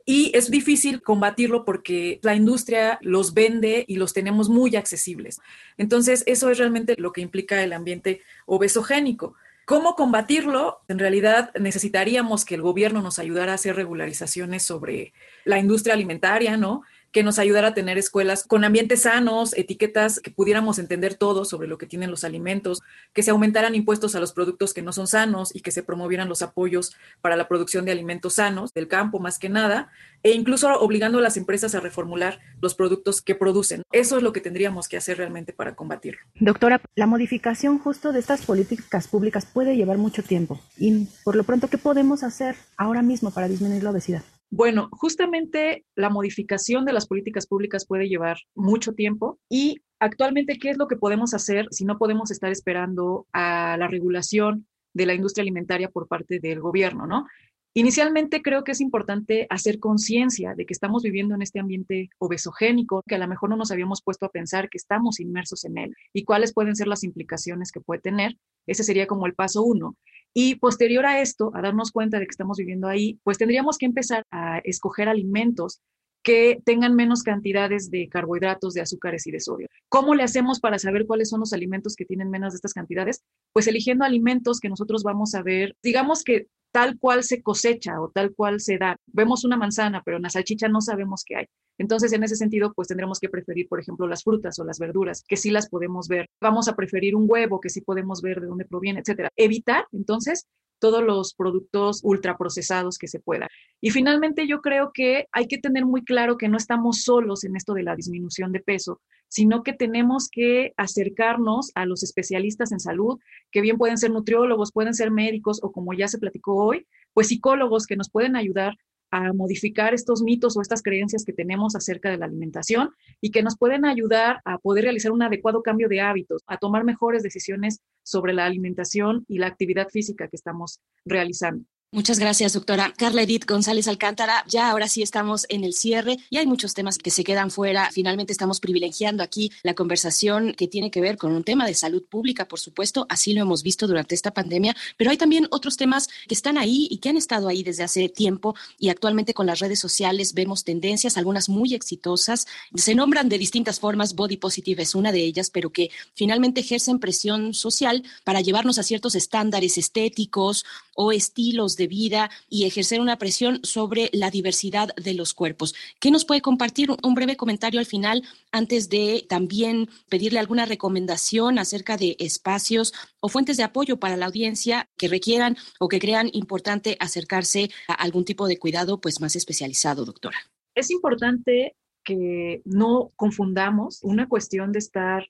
Y 0.05 0.31
es 0.35 0.49
difícil 0.49 1.01
combatirlo 1.01 1.63
porque 1.65 2.19
la 2.23 2.35
industria 2.35 2.99
los 3.01 3.33
vende 3.33 3.85
y 3.87 3.95
los 3.95 4.13
tenemos 4.13 4.49
muy 4.49 4.75
accesibles. 4.75 5.39
Entonces, 5.77 6.23
eso 6.25 6.49
es 6.49 6.57
realmente 6.57 6.95
lo 6.97 7.11
que 7.11 7.21
implica 7.21 7.63
el 7.63 7.73
ambiente 7.73 8.21
obesogénico. 8.45 9.35
¿Cómo 9.71 9.95
combatirlo? 9.95 10.81
En 10.89 10.99
realidad 10.99 11.53
necesitaríamos 11.57 12.43
que 12.43 12.55
el 12.55 12.61
gobierno 12.61 13.01
nos 13.01 13.19
ayudara 13.19 13.53
a 13.53 13.55
hacer 13.55 13.73
regularizaciones 13.73 14.63
sobre 14.63 15.13
la 15.45 15.59
industria 15.59 15.93
alimentaria, 15.93 16.57
¿no? 16.57 16.83
Que 17.11 17.23
nos 17.23 17.39
ayudara 17.39 17.69
a 17.69 17.73
tener 17.73 17.97
escuelas 17.97 18.43
con 18.43 18.63
ambientes 18.63 19.01
sanos, 19.01 19.53
etiquetas 19.57 20.19
que 20.19 20.31
pudiéramos 20.31 20.79
entender 20.79 21.15
todo 21.15 21.45
sobre 21.45 21.67
lo 21.67 21.77
que 21.77 21.85
tienen 21.85 22.11
los 22.11 22.23
alimentos, 22.23 22.81
que 23.13 23.23
se 23.23 23.31
aumentaran 23.31 23.75
impuestos 23.75 24.15
a 24.15 24.19
los 24.19 24.33
productos 24.33 24.73
que 24.73 24.81
no 24.81 24.93
son 24.93 25.07
sanos 25.07 25.55
y 25.55 25.61
que 25.61 25.71
se 25.71 25.83
promovieran 25.83 26.29
los 26.29 26.41
apoyos 26.41 26.95
para 27.21 27.35
la 27.35 27.47
producción 27.47 27.85
de 27.85 27.91
alimentos 27.91 28.35
sanos 28.35 28.73
del 28.73 28.87
campo 28.87 29.19
más 29.19 29.39
que 29.39 29.49
nada, 29.49 29.89
e 30.23 30.31
incluso 30.31 30.71
obligando 30.79 31.17
a 31.17 31.21
las 31.21 31.37
empresas 31.37 31.75
a 31.75 31.79
reformular 31.79 32.39
los 32.61 32.75
productos 32.75 33.21
que 33.21 33.35
producen. 33.35 33.83
Eso 33.91 34.17
es 34.17 34.23
lo 34.23 34.33
que 34.33 34.41
tendríamos 34.41 34.87
que 34.87 34.97
hacer 34.97 35.17
realmente 35.17 35.53
para 35.53 35.75
combatirlo. 35.75 36.21
Doctora, 36.35 36.81
la 36.95 37.07
modificación 37.07 37.79
justo 37.79 38.11
de 38.11 38.19
estas 38.19 38.45
políticas 38.45 39.07
públicas 39.07 39.45
puede 39.45 39.75
llevar 39.75 39.97
mucho 39.97 40.23
tiempo 40.23 40.61
y 40.77 41.07
por 41.23 41.35
lo 41.35 41.43
pronto, 41.43 41.67
¿qué 41.67 41.77
podemos 41.77 42.23
hacer 42.23 42.55
ahora 42.77 43.01
mismo 43.01 43.31
para 43.31 43.47
disminuir 43.47 43.83
la 43.83 43.91
obesidad? 43.91 44.23
Bueno, 44.53 44.89
justamente 44.91 45.85
la 45.95 46.09
modificación 46.09 46.83
de 46.83 46.91
las 46.91 47.07
políticas 47.07 47.47
públicas 47.47 47.87
puede 47.87 48.09
llevar 48.09 48.37
mucho 48.53 48.93
tiempo 48.93 49.39
y 49.49 49.77
actualmente, 49.97 50.59
¿qué 50.59 50.71
es 50.71 50.77
lo 50.77 50.89
que 50.89 50.97
podemos 50.97 51.33
hacer 51.33 51.67
si 51.71 51.85
no 51.85 51.97
podemos 51.97 52.31
estar 52.31 52.51
esperando 52.51 53.27
a 53.31 53.77
la 53.79 53.87
regulación 53.87 54.67
de 54.93 55.05
la 55.05 55.13
industria 55.13 55.43
alimentaria 55.43 55.89
por 55.89 56.09
parte 56.09 56.39
del 56.41 56.59
gobierno, 56.59 57.07
¿no? 57.07 57.27
Inicialmente 57.73 58.41
creo 58.41 58.65
que 58.65 58.73
es 58.73 58.81
importante 58.81 59.47
hacer 59.49 59.79
conciencia 59.79 60.53
de 60.53 60.65
que 60.65 60.73
estamos 60.73 61.03
viviendo 61.03 61.33
en 61.33 61.41
este 61.41 61.61
ambiente 61.61 62.09
obesogénico, 62.17 63.01
que 63.07 63.15
a 63.15 63.19
lo 63.19 63.29
mejor 63.29 63.49
no 63.49 63.55
nos 63.55 63.71
habíamos 63.71 64.01
puesto 64.01 64.25
a 64.25 64.31
pensar 64.31 64.69
que 64.69 64.77
estamos 64.77 65.21
inmersos 65.21 65.63
en 65.63 65.77
él 65.77 65.95
y 66.11 66.25
cuáles 66.25 66.53
pueden 66.53 66.75
ser 66.75 66.87
las 66.87 67.05
implicaciones 67.05 67.71
que 67.71 67.79
puede 67.79 68.01
tener. 68.01 68.35
Ese 68.67 68.83
sería 68.83 69.07
como 69.07 69.25
el 69.25 69.35
paso 69.35 69.63
uno. 69.63 69.95
Y 70.33 70.55
posterior 70.55 71.05
a 71.05 71.21
esto, 71.21 71.51
a 71.53 71.61
darnos 71.61 71.91
cuenta 71.91 72.19
de 72.19 72.25
que 72.25 72.31
estamos 72.31 72.57
viviendo 72.57 72.87
ahí, 72.87 73.19
pues 73.23 73.37
tendríamos 73.37 73.77
que 73.77 73.85
empezar 73.85 74.23
a 74.31 74.59
escoger 74.59 75.09
alimentos 75.09 75.81
que 76.23 76.61
tengan 76.63 76.95
menos 76.95 77.23
cantidades 77.23 77.89
de 77.89 78.07
carbohidratos, 78.07 78.73
de 78.73 78.81
azúcares 78.81 79.25
y 79.27 79.31
de 79.31 79.39
sodio. 79.39 79.67
¿Cómo 79.89 80.13
le 80.15 80.23
hacemos 80.23 80.59
para 80.59 80.77
saber 80.77 81.05
cuáles 81.05 81.29
son 81.29 81.39
los 81.39 81.53
alimentos 81.53 81.95
que 81.95 82.05
tienen 82.05 82.29
menos 82.29 82.53
de 82.53 82.57
estas 82.57 82.73
cantidades? 82.73 83.23
Pues 83.53 83.67
eligiendo 83.67 84.05
alimentos 84.05 84.59
que 84.59 84.69
nosotros 84.69 85.03
vamos 85.03 85.33
a 85.33 85.41
ver, 85.41 85.75
digamos 85.83 86.23
que 86.23 86.47
tal 86.71 86.97
cual 86.97 87.23
se 87.23 87.41
cosecha 87.41 88.01
o 88.01 88.09
tal 88.09 88.33
cual 88.33 88.59
se 88.59 88.77
da. 88.77 88.97
Vemos 89.07 89.43
una 89.43 89.57
manzana, 89.57 90.01
pero 90.03 90.17
en 90.17 90.23
la 90.23 90.29
salchicha 90.29 90.67
no 90.67 90.81
sabemos 90.81 91.23
qué 91.25 91.35
hay. 91.37 91.45
Entonces, 91.77 92.13
en 92.13 92.23
ese 92.23 92.35
sentido, 92.35 92.73
pues 92.73 92.87
tendremos 92.87 93.19
que 93.19 93.29
preferir, 93.29 93.67
por 93.67 93.79
ejemplo, 93.79 94.07
las 94.07 94.23
frutas 94.23 94.57
o 94.59 94.63
las 94.63 94.79
verduras, 94.79 95.23
que 95.27 95.37
sí 95.37 95.49
las 95.49 95.67
podemos 95.69 96.07
ver. 96.07 96.27
Vamos 96.39 96.67
a 96.67 96.75
preferir 96.75 97.15
un 97.15 97.25
huevo, 97.27 97.59
que 97.59 97.69
sí 97.69 97.81
podemos 97.81 98.21
ver 98.21 98.39
de 98.39 98.47
dónde 98.47 98.65
proviene, 98.65 98.99
etcétera. 98.99 99.29
Evitar, 99.35 99.85
entonces, 99.91 100.45
todos 100.81 101.03
los 101.03 101.33
productos 101.35 102.01
ultraprocesados 102.03 102.97
que 102.97 103.07
se 103.07 103.19
puedan. 103.19 103.47
Y 103.79 103.91
finalmente 103.91 104.47
yo 104.47 104.61
creo 104.61 104.91
que 104.93 105.27
hay 105.31 105.47
que 105.47 105.59
tener 105.59 105.85
muy 105.85 106.03
claro 106.03 106.37
que 106.37 106.49
no 106.49 106.57
estamos 106.57 107.03
solos 107.03 107.43
en 107.43 107.55
esto 107.55 107.73
de 107.73 107.83
la 107.83 107.95
disminución 107.95 108.51
de 108.51 108.61
peso, 108.61 108.99
sino 109.31 109.63
que 109.63 109.71
tenemos 109.71 110.27
que 110.29 110.73
acercarnos 110.75 111.71
a 111.73 111.85
los 111.85 112.03
especialistas 112.03 112.73
en 112.73 112.81
salud, 112.81 113.17
que 113.49 113.61
bien 113.61 113.77
pueden 113.77 113.97
ser 113.97 114.11
nutriólogos, 114.11 114.73
pueden 114.73 114.93
ser 114.93 115.09
médicos 115.09 115.61
o 115.63 115.71
como 115.71 115.93
ya 115.93 116.09
se 116.09 116.17
platicó 116.17 116.57
hoy, 116.57 116.85
pues 117.13 117.29
psicólogos 117.29 117.87
que 117.87 117.95
nos 117.95 118.09
pueden 118.09 118.35
ayudar 118.35 118.75
a 119.09 119.31
modificar 119.31 119.93
estos 119.93 120.21
mitos 120.21 120.57
o 120.57 120.61
estas 120.61 120.83
creencias 120.83 121.23
que 121.23 121.31
tenemos 121.31 121.77
acerca 121.77 122.09
de 122.09 122.17
la 122.17 122.25
alimentación 122.25 122.89
y 123.21 123.31
que 123.31 123.41
nos 123.41 123.57
pueden 123.57 123.85
ayudar 123.85 124.41
a 124.43 124.57
poder 124.57 124.83
realizar 124.83 125.13
un 125.13 125.23
adecuado 125.23 125.63
cambio 125.63 125.87
de 125.87 126.01
hábitos, 126.01 126.43
a 126.45 126.57
tomar 126.57 126.83
mejores 126.83 127.23
decisiones 127.23 127.79
sobre 128.03 128.33
la 128.33 128.45
alimentación 128.45 129.23
y 129.29 129.37
la 129.37 129.47
actividad 129.47 129.87
física 129.87 130.27
que 130.27 130.35
estamos 130.35 130.81
realizando. 131.05 131.65
Muchas 131.93 132.19
gracias, 132.19 132.53
doctora. 132.53 132.93
Carla 132.95 133.23
Edith 133.23 133.45
González 133.45 133.85
Alcántara, 133.89 134.45
ya 134.47 134.71
ahora 134.71 134.87
sí 134.87 135.01
estamos 135.01 135.45
en 135.49 135.65
el 135.65 135.73
cierre 135.73 136.19
y 136.29 136.37
hay 136.37 136.47
muchos 136.47 136.73
temas 136.73 136.97
que 136.97 137.11
se 137.11 137.25
quedan 137.25 137.51
fuera. 137.51 137.89
Finalmente 137.91 138.31
estamos 138.31 138.61
privilegiando 138.61 139.23
aquí 139.23 139.51
la 139.61 139.73
conversación 139.73 140.53
que 140.53 140.69
tiene 140.69 140.89
que 140.89 141.01
ver 141.01 141.17
con 141.17 141.33
un 141.33 141.43
tema 141.43 141.65
de 141.65 141.73
salud 141.73 142.01
pública, 142.09 142.47
por 142.47 142.61
supuesto, 142.61 143.05
así 143.09 143.33
lo 143.33 143.41
hemos 143.41 143.61
visto 143.61 143.87
durante 143.87 144.15
esta 144.15 144.31
pandemia, 144.31 144.73
pero 144.95 145.11
hay 145.11 145.17
también 145.17 145.49
otros 145.51 145.75
temas 145.75 146.07
que 146.29 146.33
están 146.33 146.57
ahí 146.57 146.87
y 146.89 146.99
que 146.99 147.09
han 147.09 147.17
estado 147.17 147.49
ahí 147.49 147.61
desde 147.61 147.83
hace 147.83 148.07
tiempo 148.07 148.55
y 148.79 148.87
actualmente 148.87 149.33
con 149.33 149.45
las 149.45 149.59
redes 149.59 149.79
sociales 149.79 150.33
vemos 150.33 150.63
tendencias, 150.63 151.17
algunas 151.17 151.49
muy 151.49 151.73
exitosas, 151.73 152.47
se 152.73 152.95
nombran 152.95 153.27
de 153.27 153.37
distintas 153.37 153.81
formas, 153.81 154.15
body 154.15 154.37
positive 154.37 154.83
es 154.83 154.95
una 154.95 155.11
de 155.11 155.25
ellas, 155.25 155.49
pero 155.49 155.71
que 155.71 155.91
finalmente 156.13 156.61
ejercen 156.61 156.99
presión 156.99 157.53
social 157.53 158.01
para 158.23 158.39
llevarnos 158.39 158.79
a 158.79 158.83
ciertos 158.83 159.15
estándares 159.15 159.77
estéticos 159.77 160.63
o 160.95 161.11
estilos 161.11 161.75
de 161.75 161.80
vida 161.87 162.29
y 162.49 162.65
ejercer 162.65 163.01
una 163.01 163.17
presión 163.17 163.59
sobre 163.63 164.09
la 164.13 164.29
diversidad 164.29 164.95
de 164.95 165.13
los 165.13 165.33
cuerpos. 165.33 165.75
¿Qué 165.99 166.11
nos 166.11 166.25
puede 166.25 166.41
compartir? 166.41 166.89
Un 167.03 167.15
breve 167.15 167.35
comentario 167.35 167.79
al 167.79 167.85
final 167.85 168.23
antes 168.51 168.89
de 168.89 169.25
también 169.27 169.89
pedirle 170.09 170.39
alguna 170.39 170.65
recomendación 170.65 171.59
acerca 171.59 171.97
de 171.97 172.15
espacios 172.19 172.93
o 173.19 173.29
fuentes 173.29 173.57
de 173.57 173.63
apoyo 173.63 173.97
para 173.97 174.17
la 174.17 174.25
audiencia 174.25 174.89
que 174.97 175.07
requieran 175.07 175.57
o 175.79 175.87
que 175.87 175.99
crean 175.99 176.29
importante 176.33 176.97
acercarse 176.99 177.69
a 177.87 177.93
algún 177.93 178.25
tipo 178.25 178.47
de 178.47 178.57
cuidado 178.57 178.99
pues 178.99 179.21
más 179.21 179.35
especializado, 179.35 180.05
doctora. 180.05 180.37
Es 180.75 180.89
importante 180.91 181.75
que 182.03 182.61
no 182.65 183.11
confundamos 183.15 183.99
una 184.03 184.27
cuestión 184.27 184.71
de 184.71 184.79
estar 184.79 185.29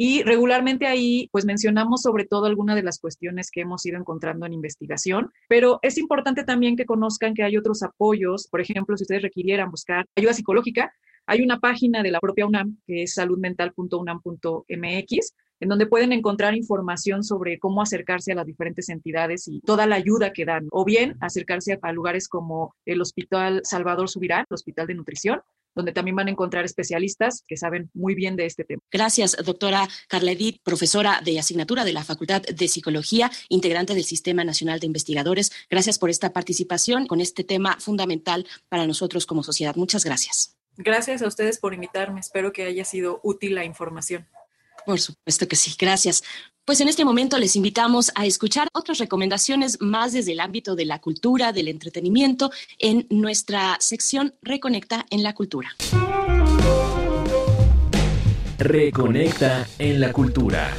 Y 0.00 0.22
regularmente 0.22 0.86
ahí, 0.86 1.28
pues 1.32 1.44
mencionamos 1.44 2.02
sobre 2.02 2.24
todo 2.24 2.46
algunas 2.46 2.76
de 2.76 2.84
las 2.84 3.00
cuestiones 3.00 3.50
que 3.50 3.62
hemos 3.62 3.84
ido 3.84 3.98
encontrando 3.98 4.46
en 4.46 4.52
investigación, 4.52 5.32
pero 5.48 5.80
es 5.82 5.98
importante 5.98 6.44
también 6.44 6.76
que 6.76 6.86
conozcan 6.86 7.34
que 7.34 7.42
hay 7.42 7.56
otros 7.56 7.82
apoyos. 7.82 8.46
Por 8.46 8.60
ejemplo, 8.60 8.96
si 8.96 9.02
ustedes 9.02 9.22
requirieran 9.22 9.72
buscar 9.72 10.06
ayuda 10.14 10.34
psicológica, 10.34 10.94
hay 11.26 11.42
una 11.42 11.58
página 11.58 12.04
de 12.04 12.12
la 12.12 12.20
propia 12.20 12.46
UNAM 12.46 12.78
que 12.86 13.02
es 13.02 13.14
saludmental.unam.mx, 13.14 15.34
en 15.60 15.68
donde 15.68 15.86
pueden 15.86 16.12
encontrar 16.12 16.54
información 16.54 17.24
sobre 17.24 17.58
cómo 17.58 17.82
acercarse 17.82 18.30
a 18.30 18.36
las 18.36 18.46
diferentes 18.46 18.88
entidades 18.90 19.48
y 19.48 19.60
toda 19.62 19.88
la 19.88 19.96
ayuda 19.96 20.32
que 20.32 20.44
dan, 20.44 20.68
o 20.70 20.84
bien 20.84 21.16
acercarse 21.20 21.76
a 21.82 21.92
lugares 21.92 22.28
como 22.28 22.76
el 22.86 23.00
Hospital 23.00 23.62
Salvador 23.64 24.08
Subirán, 24.08 24.44
el 24.48 24.54
Hospital 24.54 24.86
de 24.86 24.94
Nutrición, 24.94 25.40
donde 25.78 25.92
también 25.92 26.16
van 26.16 26.26
a 26.26 26.32
encontrar 26.32 26.64
especialistas 26.64 27.44
que 27.46 27.56
saben 27.56 27.88
muy 27.94 28.16
bien 28.16 28.34
de 28.34 28.46
este 28.46 28.64
tema. 28.64 28.82
Gracias, 28.90 29.36
doctora 29.44 29.88
Carla 30.08 30.32
Edith, 30.32 30.60
profesora 30.64 31.20
de 31.24 31.38
asignatura 31.38 31.84
de 31.84 31.92
la 31.92 32.02
Facultad 32.02 32.42
de 32.42 32.66
Psicología, 32.66 33.30
integrante 33.48 33.94
del 33.94 34.02
Sistema 34.02 34.42
Nacional 34.42 34.80
de 34.80 34.86
Investigadores. 34.86 35.52
Gracias 35.70 36.00
por 36.00 36.10
esta 36.10 36.32
participación 36.32 37.06
con 37.06 37.20
este 37.20 37.44
tema 37.44 37.76
fundamental 37.78 38.44
para 38.68 38.88
nosotros 38.88 39.24
como 39.24 39.44
sociedad. 39.44 39.76
Muchas 39.76 40.04
gracias. 40.04 40.56
Gracias 40.76 41.22
a 41.22 41.28
ustedes 41.28 41.58
por 41.58 41.74
invitarme. 41.74 42.18
Espero 42.18 42.52
que 42.52 42.64
haya 42.64 42.84
sido 42.84 43.20
útil 43.22 43.54
la 43.54 43.64
información. 43.64 44.26
Por 44.88 45.00
supuesto 45.00 45.46
que 45.46 45.54
sí, 45.54 45.74
gracias. 45.78 46.24
Pues 46.64 46.80
en 46.80 46.88
este 46.88 47.04
momento 47.04 47.36
les 47.36 47.56
invitamos 47.56 48.10
a 48.14 48.24
escuchar 48.24 48.68
otras 48.72 48.96
recomendaciones 48.96 49.82
más 49.82 50.14
desde 50.14 50.32
el 50.32 50.40
ámbito 50.40 50.76
de 50.76 50.86
la 50.86 50.98
cultura, 50.98 51.52
del 51.52 51.68
entretenimiento, 51.68 52.50
en 52.78 53.06
nuestra 53.10 53.76
sección 53.80 54.34
Reconecta 54.40 55.04
en 55.10 55.22
la 55.22 55.34
Cultura. 55.34 55.76
Reconecta 58.56 59.68
en 59.78 60.00
la 60.00 60.10
Cultura. 60.10 60.74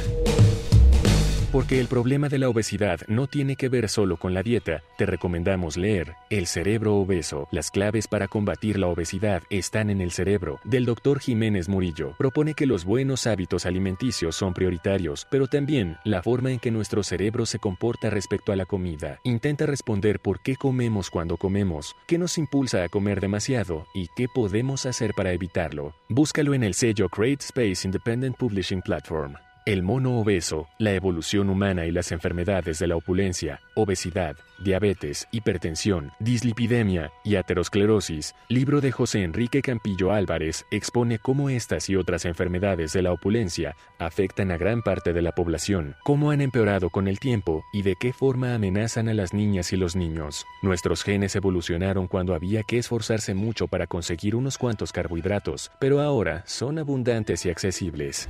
Porque 1.52 1.80
el 1.80 1.88
problema 1.88 2.28
de 2.28 2.38
la 2.38 2.48
obesidad 2.48 3.00
no 3.08 3.26
tiene 3.26 3.56
que 3.56 3.68
ver 3.68 3.88
solo 3.88 4.18
con 4.18 4.34
la 4.34 4.44
dieta, 4.44 4.84
te 4.96 5.04
recomendamos 5.04 5.76
leer 5.76 6.14
El 6.30 6.46
cerebro 6.46 6.94
obeso. 6.94 7.48
Las 7.50 7.72
claves 7.72 8.06
para 8.06 8.28
combatir 8.28 8.78
la 8.78 8.86
obesidad 8.86 9.42
están 9.50 9.90
en 9.90 10.00
el 10.00 10.12
cerebro, 10.12 10.60
del 10.62 10.84
doctor 10.84 11.18
Jiménez 11.18 11.68
Murillo. 11.68 12.14
Propone 12.18 12.54
que 12.54 12.66
los 12.66 12.84
buenos 12.84 13.26
hábitos 13.26 13.66
alimenticios 13.66 14.36
son 14.36 14.54
prioritarios, 14.54 15.26
pero 15.28 15.48
también 15.48 15.96
la 16.04 16.22
forma 16.22 16.52
en 16.52 16.60
que 16.60 16.70
nuestro 16.70 17.02
cerebro 17.02 17.44
se 17.46 17.58
comporta 17.58 18.10
respecto 18.10 18.52
a 18.52 18.56
la 18.56 18.64
comida. 18.64 19.18
Intenta 19.24 19.66
responder 19.66 20.20
por 20.20 20.40
qué 20.42 20.54
comemos 20.54 21.10
cuando 21.10 21.36
comemos, 21.36 21.96
qué 22.06 22.16
nos 22.16 22.38
impulsa 22.38 22.84
a 22.84 22.88
comer 22.88 23.20
demasiado 23.20 23.88
y 23.92 24.06
qué 24.14 24.28
podemos 24.32 24.86
hacer 24.86 25.14
para 25.16 25.32
evitarlo. 25.32 25.94
Búscalo 26.08 26.54
en 26.54 26.62
el 26.62 26.74
sello 26.74 27.08
Create 27.08 27.44
Space 27.44 27.84
Independent 27.84 28.36
Publishing 28.36 28.82
Platform. 28.82 29.34
El 29.66 29.82
mono 29.82 30.18
obeso, 30.18 30.68
la 30.78 30.92
evolución 30.92 31.50
humana 31.50 31.84
y 31.84 31.90
las 31.90 32.12
enfermedades 32.12 32.78
de 32.78 32.86
la 32.86 32.96
opulencia, 32.96 33.60
obesidad, 33.74 34.36
diabetes, 34.64 35.28
hipertensión, 35.32 36.12
dislipidemia 36.18 37.12
y 37.24 37.36
aterosclerosis, 37.36 38.34
libro 38.48 38.80
de 38.80 38.90
José 38.90 39.22
Enrique 39.22 39.60
Campillo 39.60 40.12
Álvarez, 40.12 40.64
expone 40.70 41.18
cómo 41.18 41.50
estas 41.50 41.90
y 41.90 41.96
otras 41.96 42.24
enfermedades 42.24 42.94
de 42.94 43.02
la 43.02 43.12
opulencia 43.12 43.76
afectan 43.98 44.50
a 44.50 44.56
gran 44.56 44.80
parte 44.80 45.12
de 45.12 45.20
la 45.20 45.32
población, 45.32 45.94
cómo 46.04 46.30
han 46.30 46.40
empeorado 46.40 46.88
con 46.88 47.06
el 47.06 47.18
tiempo 47.18 47.62
y 47.74 47.82
de 47.82 47.96
qué 48.00 48.14
forma 48.14 48.54
amenazan 48.54 49.10
a 49.10 49.14
las 49.14 49.34
niñas 49.34 49.74
y 49.74 49.76
los 49.76 49.94
niños. 49.94 50.46
Nuestros 50.62 51.02
genes 51.02 51.36
evolucionaron 51.36 52.06
cuando 52.06 52.34
había 52.34 52.62
que 52.62 52.78
esforzarse 52.78 53.34
mucho 53.34 53.68
para 53.68 53.86
conseguir 53.86 54.36
unos 54.36 54.56
cuantos 54.56 54.90
carbohidratos, 54.90 55.70
pero 55.78 56.00
ahora 56.00 56.44
son 56.46 56.78
abundantes 56.78 57.44
y 57.44 57.50
accesibles. 57.50 58.26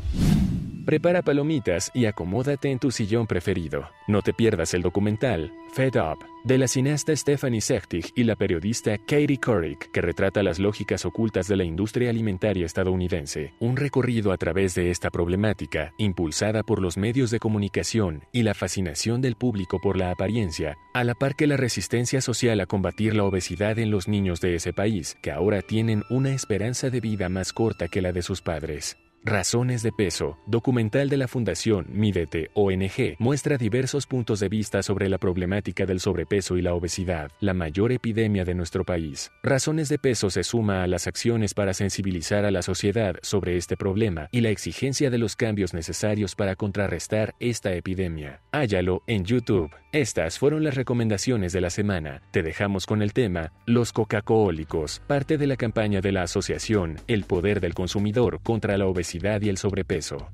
Prepara 0.85 1.20
palomitas 1.23 1.91
y 1.95 2.07
acomódate 2.07 2.71
en 2.71 2.79
tu 2.79 2.91
sillón 2.91 3.27
preferido. 3.27 3.89
No 4.07 4.23
te 4.23 4.33
pierdas 4.33 4.75
el 4.75 4.83
documental 4.83 5.53
Fed 5.73 5.95
Up 5.97 6.19
de 6.43 6.59
la 6.59 6.69
cineasta 6.69 7.15
Stephanie 7.15 7.61
Sechtig 7.61 8.13
y 8.15 8.25
la 8.25 8.35
periodista 8.35 8.97
Katie 8.99 9.39
Couric, 9.39 9.91
que 9.93 10.01
retrata 10.01 10.43
las 10.43 10.59
lógicas 10.59 11.05
ocultas 11.05 11.49
de 11.49 11.57
la 11.57 11.65
industria 11.65 12.11
alimentaria 12.11 12.65
estadounidense. 12.65 13.53
Un 13.61 13.77
recorrido 13.77 14.33
a 14.33 14.39
través 14.39 14.75
de 14.75 14.91
esta 14.91 15.11
problemática, 15.11 15.93
impulsada 15.99 16.63
por 16.63 16.81
los 16.81 16.97
medios 16.97 17.31
de 17.31 17.41
comunicación 17.41 18.25
y 18.33 18.43
la 18.43 18.55
fascinación 18.55 19.21
del 19.21 19.37
público 19.37 19.81
por 19.81 19.97
la 19.97 20.11
apariencia, 20.11 20.77
a 20.95 21.05
la 21.05 21.15
par 21.15 21.37
que 21.37 21.47
la 21.47 21.57
resistencia 21.57 22.21
social 22.21 22.61
a 22.61 22.67
combatir 22.67 23.15
la 23.15 23.25
obesidad 23.25 23.79
en 23.79 23.91
los 23.91 24.09
niños 24.09 24.41
de 24.41 24.55
ese 24.55 24.73
país, 24.73 25.17
que 25.23 25.31
ahora 25.31 25.61
tienen 25.63 26.05
una 26.09 26.33
esperanza 26.33 26.91
de 26.91 27.01
vida 27.01 27.29
más 27.29 27.53
corta 27.53 27.89
que 27.89 28.01
la 28.01 28.13
de 28.13 28.23
sus 28.23 28.41
padres. 28.41 28.97
Razones 29.23 29.83
de 29.83 29.93
peso, 29.93 30.39
documental 30.47 31.11
de 31.11 31.19
la 31.19 31.29
Fundación 31.29 31.87
Mídete 31.91 32.51
ONG, 32.55 33.17
muestra 33.19 33.59
diversos 33.59 34.07
puntos 34.07 34.41
de 34.41 34.49
vista 34.49 34.83
sobre 34.83 35.11
la 35.11 35.19
problemática 35.19 35.85
del 35.85 36.01
sobrepeso 36.01 36.57
y 36.57 36.63
la 36.63 36.73
obesidad, 36.73 37.31
la 37.39 37.53
mayor 37.53 37.93
epidemia 37.93 38.47
de 38.47 38.55
nuestro 38.55 38.83
país. 38.87 39.31
Razones 39.43 39.91
de 39.91 39.99
peso 39.99 40.31
se 40.31 40.43
suma 40.43 40.83
a 40.83 40.87
las 40.87 41.07
acciones 41.07 41.53
para 41.53 41.75
sensibilizar 41.75 42.47
a 42.47 42.51
la 42.51 42.63
sociedad 42.63 43.17
sobre 43.21 43.59
este 43.59 43.77
problema 43.77 44.31
y 44.33 44.41
la 44.41 44.49
exigencia 44.49 45.11
de 45.11 45.19
los 45.19 45.37
cambios 45.37 45.75
necesarios 45.75 46.35
para 46.35 46.57
contrarrestar 46.57 47.35
esta 47.41 47.75
epidemia. 47.75 48.41
Hállalo 48.53 49.03
en 49.07 49.27
YouTube. 49.27 49.71
Estas 49.93 50.39
fueron 50.39 50.65
las 50.65 50.77
recomendaciones 50.77 51.53
de 51.53 51.61
la 51.61 51.69
semana. 51.69 52.23
Te 52.31 52.43
dejamos 52.43 52.87
con 52.87 53.03
el 53.03 53.13
tema 53.13 53.53
Los 53.67 53.93
Coca-Coólicos, 53.93 55.03
parte 55.07 55.37
de 55.37 55.47
la 55.47 55.57
campaña 55.57 56.01
de 56.01 56.13
la 56.13 56.23
asociación 56.23 56.97
El 57.07 57.25
Poder 57.25 57.61
del 57.61 57.75
Consumidor 57.75 58.41
contra 58.43 58.79
la 58.79 58.87
Obesidad 58.87 59.10
y 59.43 59.49
el 59.49 59.59
sobrepeso. 59.59 60.29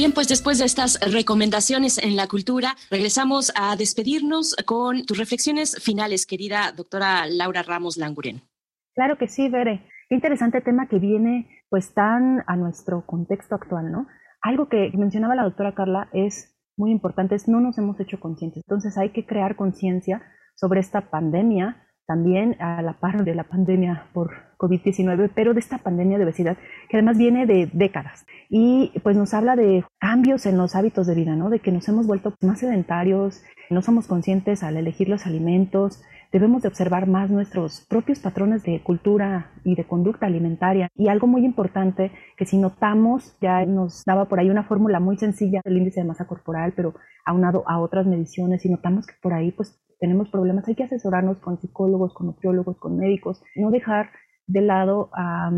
Bien, 0.00 0.12
pues 0.12 0.28
después 0.28 0.58
de 0.58 0.64
estas 0.64 0.98
recomendaciones 1.12 1.98
en 1.98 2.16
la 2.16 2.26
cultura, 2.26 2.74
regresamos 2.90 3.52
a 3.54 3.76
despedirnos 3.76 4.56
con 4.64 5.04
tus 5.04 5.18
reflexiones 5.18 5.76
finales, 5.84 6.24
querida 6.24 6.72
doctora 6.74 7.26
Laura 7.26 7.62
Ramos 7.62 7.98
Languren. 7.98 8.40
Claro 8.94 9.18
que 9.18 9.28
sí, 9.28 9.50
Bere. 9.50 9.84
Qué 10.08 10.14
interesante 10.14 10.62
tema 10.62 10.88
que 10.88 10.98
viene 10.98 11.50
pues 11.68 11.92
tan 11.92 12.42
a 12.46 12.56
nuestro 12.56 13.04
contexto 13.04 13.56
actual, 13.56 13.92
¿no? 13.92 14.06
Algo 14.40 14.70
que 14.70 14.90
mencionaba 14.94 15.34
la 15.34 15.44
doctora 15.44 15.74
Carla 15.74 16.08
es 16.14 16.56
muy 16.78 16.92
importante, 16.92 17.34
es 17.34 17.46
no 17.46 17.60
nos 17.60 17.76
hemos 17.76 18.00
hecho 18.00 18.18
conscientes. 18.20 18.62
Entonces 18.66 18.96
hay 18.96 19.10
que 19.10 19.26
crear 19.26 19.54
conciencia 19.54 20.22
sobre 20.54 20.80
esta 20.80 21.10
pandemia, 21.10 21.76
también 22.06 22.56
a 22.58 22.80
la 22.80 22.98
par 22.98 23.22
de 23.22 23.34
la 23.34 23.44
pandemia 23.44 24.08
por 24.14 24.49
COVID-19, 24.60 25.30
pero 25.34 25.54
de 25.54 25.60
esta 25.60 25.78
pandemia 25.78 26.18
de 26.18 26.24
obesidad 26.24 26.58
que 26.88 26.96
además 26.96 27.16
viene 27.16 27.46
de 27.46 27.70
décadas. 27.72 28.26
Y 28.48 28.92
pues 29.02 29.16
nos 29.16 29.32
habla 29.32 29.56
de 29.56 29.84
cambios 29.98 30.44
en 30.46 30.58
los 30.58 30.76
hábitos 30.76 31.06
de 31.06 31.14
vida, 31.14 31.34
¿no? 31.34 31.50
De 31.50 31.60
que 31.60 31.72
nos 31.72 31.88
hemos 31.88 32.06
vuelto 32.06 32.34
más 32.42 32.60
sedentarios, 32.60 33.42
no 33.70 33.82
somos 33.82 34.06
conscientes 34.06 34.62
al 34.62 34.76
elegir 34.76 35.08
los 35.08 35.26
alimentos, 35.26 36.02
debemos 36.32 36.62
de 36.62 36.68
observar 36.68 37.06
más 37.08 37.30
nuestros 37.30 37.86
propios 37.88 38.20
patrones 38.20 38.62
de 38.62 38.82
cultura 38.82 39.50
y 39.64 39.74
de 39.74 39.84
conducta 39.84 40.26
alimentaria. 40.26 40.88
Y 40.94 41.08
algo 41.08 41.26
muy 41.26 41.44
importante 41.44 42.12
que 42.36 42.46
si 42.46 42.58
notamos, 42.58 43.36
ya 43.40 43.64
nos 43.66 44.04
daba 44.04 44.26
por 44.26 44.38
ahí 44.38 44.50
una 44.50 44.64
fórmula 44.64 45.00
muy 45.00 45.16
sencilla 45.16 45.60
del 45.64 45.78
índice 45.78 46.00
de 46.00 46.06
masa 46.06 46.26
corporal, 46.26 46.72
pero 46.76 46.94
aunado 47.24 47.64
a 47.66 47.78
otras 47.80 48.06
mediciones, 48.06 48.64
y 48.64 48.70
notamos 48.70 49.06
que 49.06 49.14
por 49.22 49.32
ahí 49.32 49.52
pues 49.52 49.80
tenemos 49.98 50.30
problemas, 50.30 50.66
hay 50.66 50.74
que 50.74 50.84
asesorarnos 50.84 51.38
con 51.38 51.60
psicólogos, 51.60 52.14
con 52.14 52.28
nutriólogos, 52.28 52.78
con 52.78 52.96
médicos, 52.96 53.42
no 53.54 53.70
dejar 53.70 54.10
de 54.52 54.60
lado 54.62 55.10
a 55.12 55.50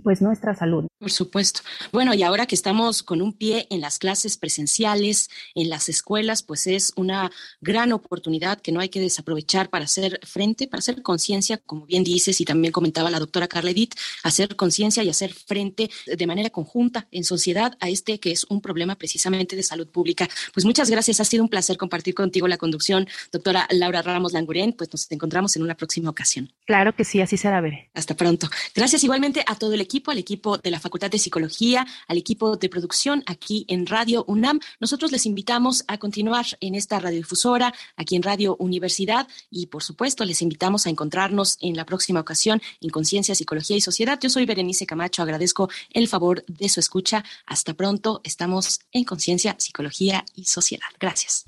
pues 0.00 0.22
nuestra 0.22 0.54
salud. 0.54 0.86
Por 0.98 1.10
supuesto. 1.10 1.60
Bueno, 1.92 2.14
y 2.14 2.22
ahora 2.22 2.46
que 2.46 2.54
estamos 2.54 3.02
con 3.02 3.20
un 3.20 3.32
pie 3.32 3.66
en 3.70 3.80
las 3.80 3.98
clases 3.98 4.36
presenciales, 4.36 5.28
en 5.54 5.68
las 5.68 5.88
escuelas, 5.88 6.42
pues 6.42 6.66
es 6.66 6.92
una 6.96 7.30
gran 7.60 7.92
oportunidad 7.92 8.60
que 8.60 8.72
no 8.72 8.80
hay 8.80 8.88
que 8.88 9.00
desaprovechar 9.00 9.68
para 9.68 9.84
hacer 9.84 10.20
frente, 10.24 10.66
para 10.66 10.78
hacer 10.78 11.02
conciencia, 11.02 11.58
como 11.58 11.86
bien 11.86 12.04
dices 12.04 12.40
y 12.40 12.44
también 12.44 12.72
comentaba 12.72 13.10
la 13.10 13.18
doctora 13.18 13.48
Carla 13.48 13.70
Edith, 13.70 13.94
hacer 14.22 14.56
conciencia 14.56 15.02
y 15.02 15.08
hacer 15.08 15.32
frente 15.32 15.90
de 16.06 16.26
manera 16.26 16.50
conjunta 16.50 17.08
en 17.10 17.24
sociedad 17.24 17.76
a 17.80 17.88
este 17.88 18.20
que 18.20 18.32
es 18.32 18.44
un 18.48 18.60
problema 18.60 18.96
precisamente 18.96 19.56
de 19.56 19.62
salud 19.62 19.88
pública. 19.88 20.28
Pues 20.54 20.64
muchas 20.64 20.90
gracias, 20.90 21.20
ha 21.20 21.24
sido 21.24 21.42
un 21.42 21.48
placer 21.48 21.76
compartir 21.76 22.14
contigo 22.14 22.48
la 22.48 22.58
conducción, 22.58 23.06
doctora 23.32 23.66
Laura 23.70 24.02
Ramos 24.02 24.32
Languren, 24.32 24.72
pues 24.72 24.90
nos 24.92 25.10
encontramos 25.10 25.56
en 25.56 25.62
una 25.62 25.76
próxima 25.76 26.10
ocasión. 26.10 26.52
Claro 26.64 26.94
que 26.94 27.04
sí, 27.04 27.20
así 27.20 27.36
será, 27.36 27.60
ver. 27.60 27.90
Hasta 27.94 28.14
pronto. 28.14 28.48
Gracias 28.74 29.04
igualmente 29.04 29.44
a 29.46 29.54
todo 29.56 29.74
el 29.74 29.85
equipo, 29.86 30.10
al 30.10 30.18
equipo 30.18 30.58
de 30.58 30.70
la 30.70 30.80
Facultad 30.80 31.10
de 31.10 31.18
Psicología, 31.18 31.86
al 32.08 32.18
equipo 32.18 32.56
de 32.56 32.68
producción 32.68 33.22
aquí 33.26 33.64
en 33.68 33.86
Radio 33.86 34.24
UNAM. 34.26 34.60
Nosotros 34.80 35.12
les 35.12 35.24
invitamos 35.26 35.84
a 35.88 35.98
continuar 35.98 36.46
en 36.60 36.74
esta 36.74 36.98
radiodifusora, 36.98 37.72
aquí 37.96 38.16
en 38.16 38.22
Radio 38.22 38.56
Universidad, 38.58 39.26
y 39.50 39.66
por 39.66 39.82
supuesto 39.82 40.24
les 40.24 40.42
invitamos 40.42 40.86
a 40.86 40.90
encontrarnos 40.90 41.56
en 41.60 41.76
la 41.76 41.86
próxima 41.86 42.20
ocasión 42.20 42.60
en 42.80 42.90
Conciencia, 42.90 43.34
Psicología 43.34 43.76
y 43.76 43.80
Sociedad. 43.80 44.18
Yo 44.20 44.28
soy 44.28 44.44
Berenice 44.44 44.86
Camacho, 44.86 45.22
agradezco 45.22 45.70
el 45.92 46.08
favor 46.08 46.44
de 46.46 46.68
su 46.68 46.80
escucha. 46.80 47.24
Hasta 47.46 47.74
pronto, 47.74 48.20
estamos 48.24 48.80
en 48.92 49.04
Conciencia, 49.04 49.56
Psicología 49.58 50.24
y 50.34 50.44
Sociedad. 50.44 50.88
Gracias. 51.00 51.44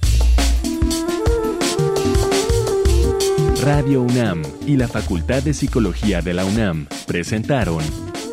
Radio 3.62 4.03
UNAM 4.03 4.42
y 4.66 4.77
la 4.77 4.88
Facultad 4.88 5.42
de 5.42 5.53
Psicología 5.53 6.22
de 6.22 6.33
la 6.33 6.44
UNAM 6.44 6.87
presentaron 7.07 7.83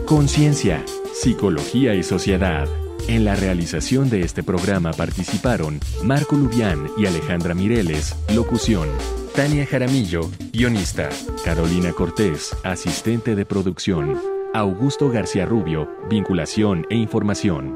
Conciencia, 0.05 0.85
Psicología 1.13 1.95
y 1.95 2.03
Sociedad. 2.03 2.67
En 3.07 3.25
la 3.25 3.35
realización 3.35 4.07
de 4.07 4.21
este 4.21 4.43
programa 4.43 4.91
participaron 4.91 5.79
Marco 6.03 6.35
Lubián 6.35 6.91
y 6.95 7.07
Alejandra 7.07 7.55
Mireles, 7.55 8.15
locución. 8.31 8.87
Tania 9.35 9.65
Jaramillo, 9.65 10.29
guionista. 10.53 11.09
Carolina 11.43 11.91
Cortés, 11.91 12.55
asistente 12.63 13.35
de 13.35 13.45
producción. 13.47 14.21
Augusto 14.53 15.09
García 15.09 15.47
Rubio, 15.47 15.89
vinculación 16.07 16.85
e 16.91 16.95
información. 16.95 17.75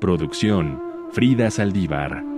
Producción, 0.00 0.80
Frida 1.12 1.50
Saldívar. 1.50 2.33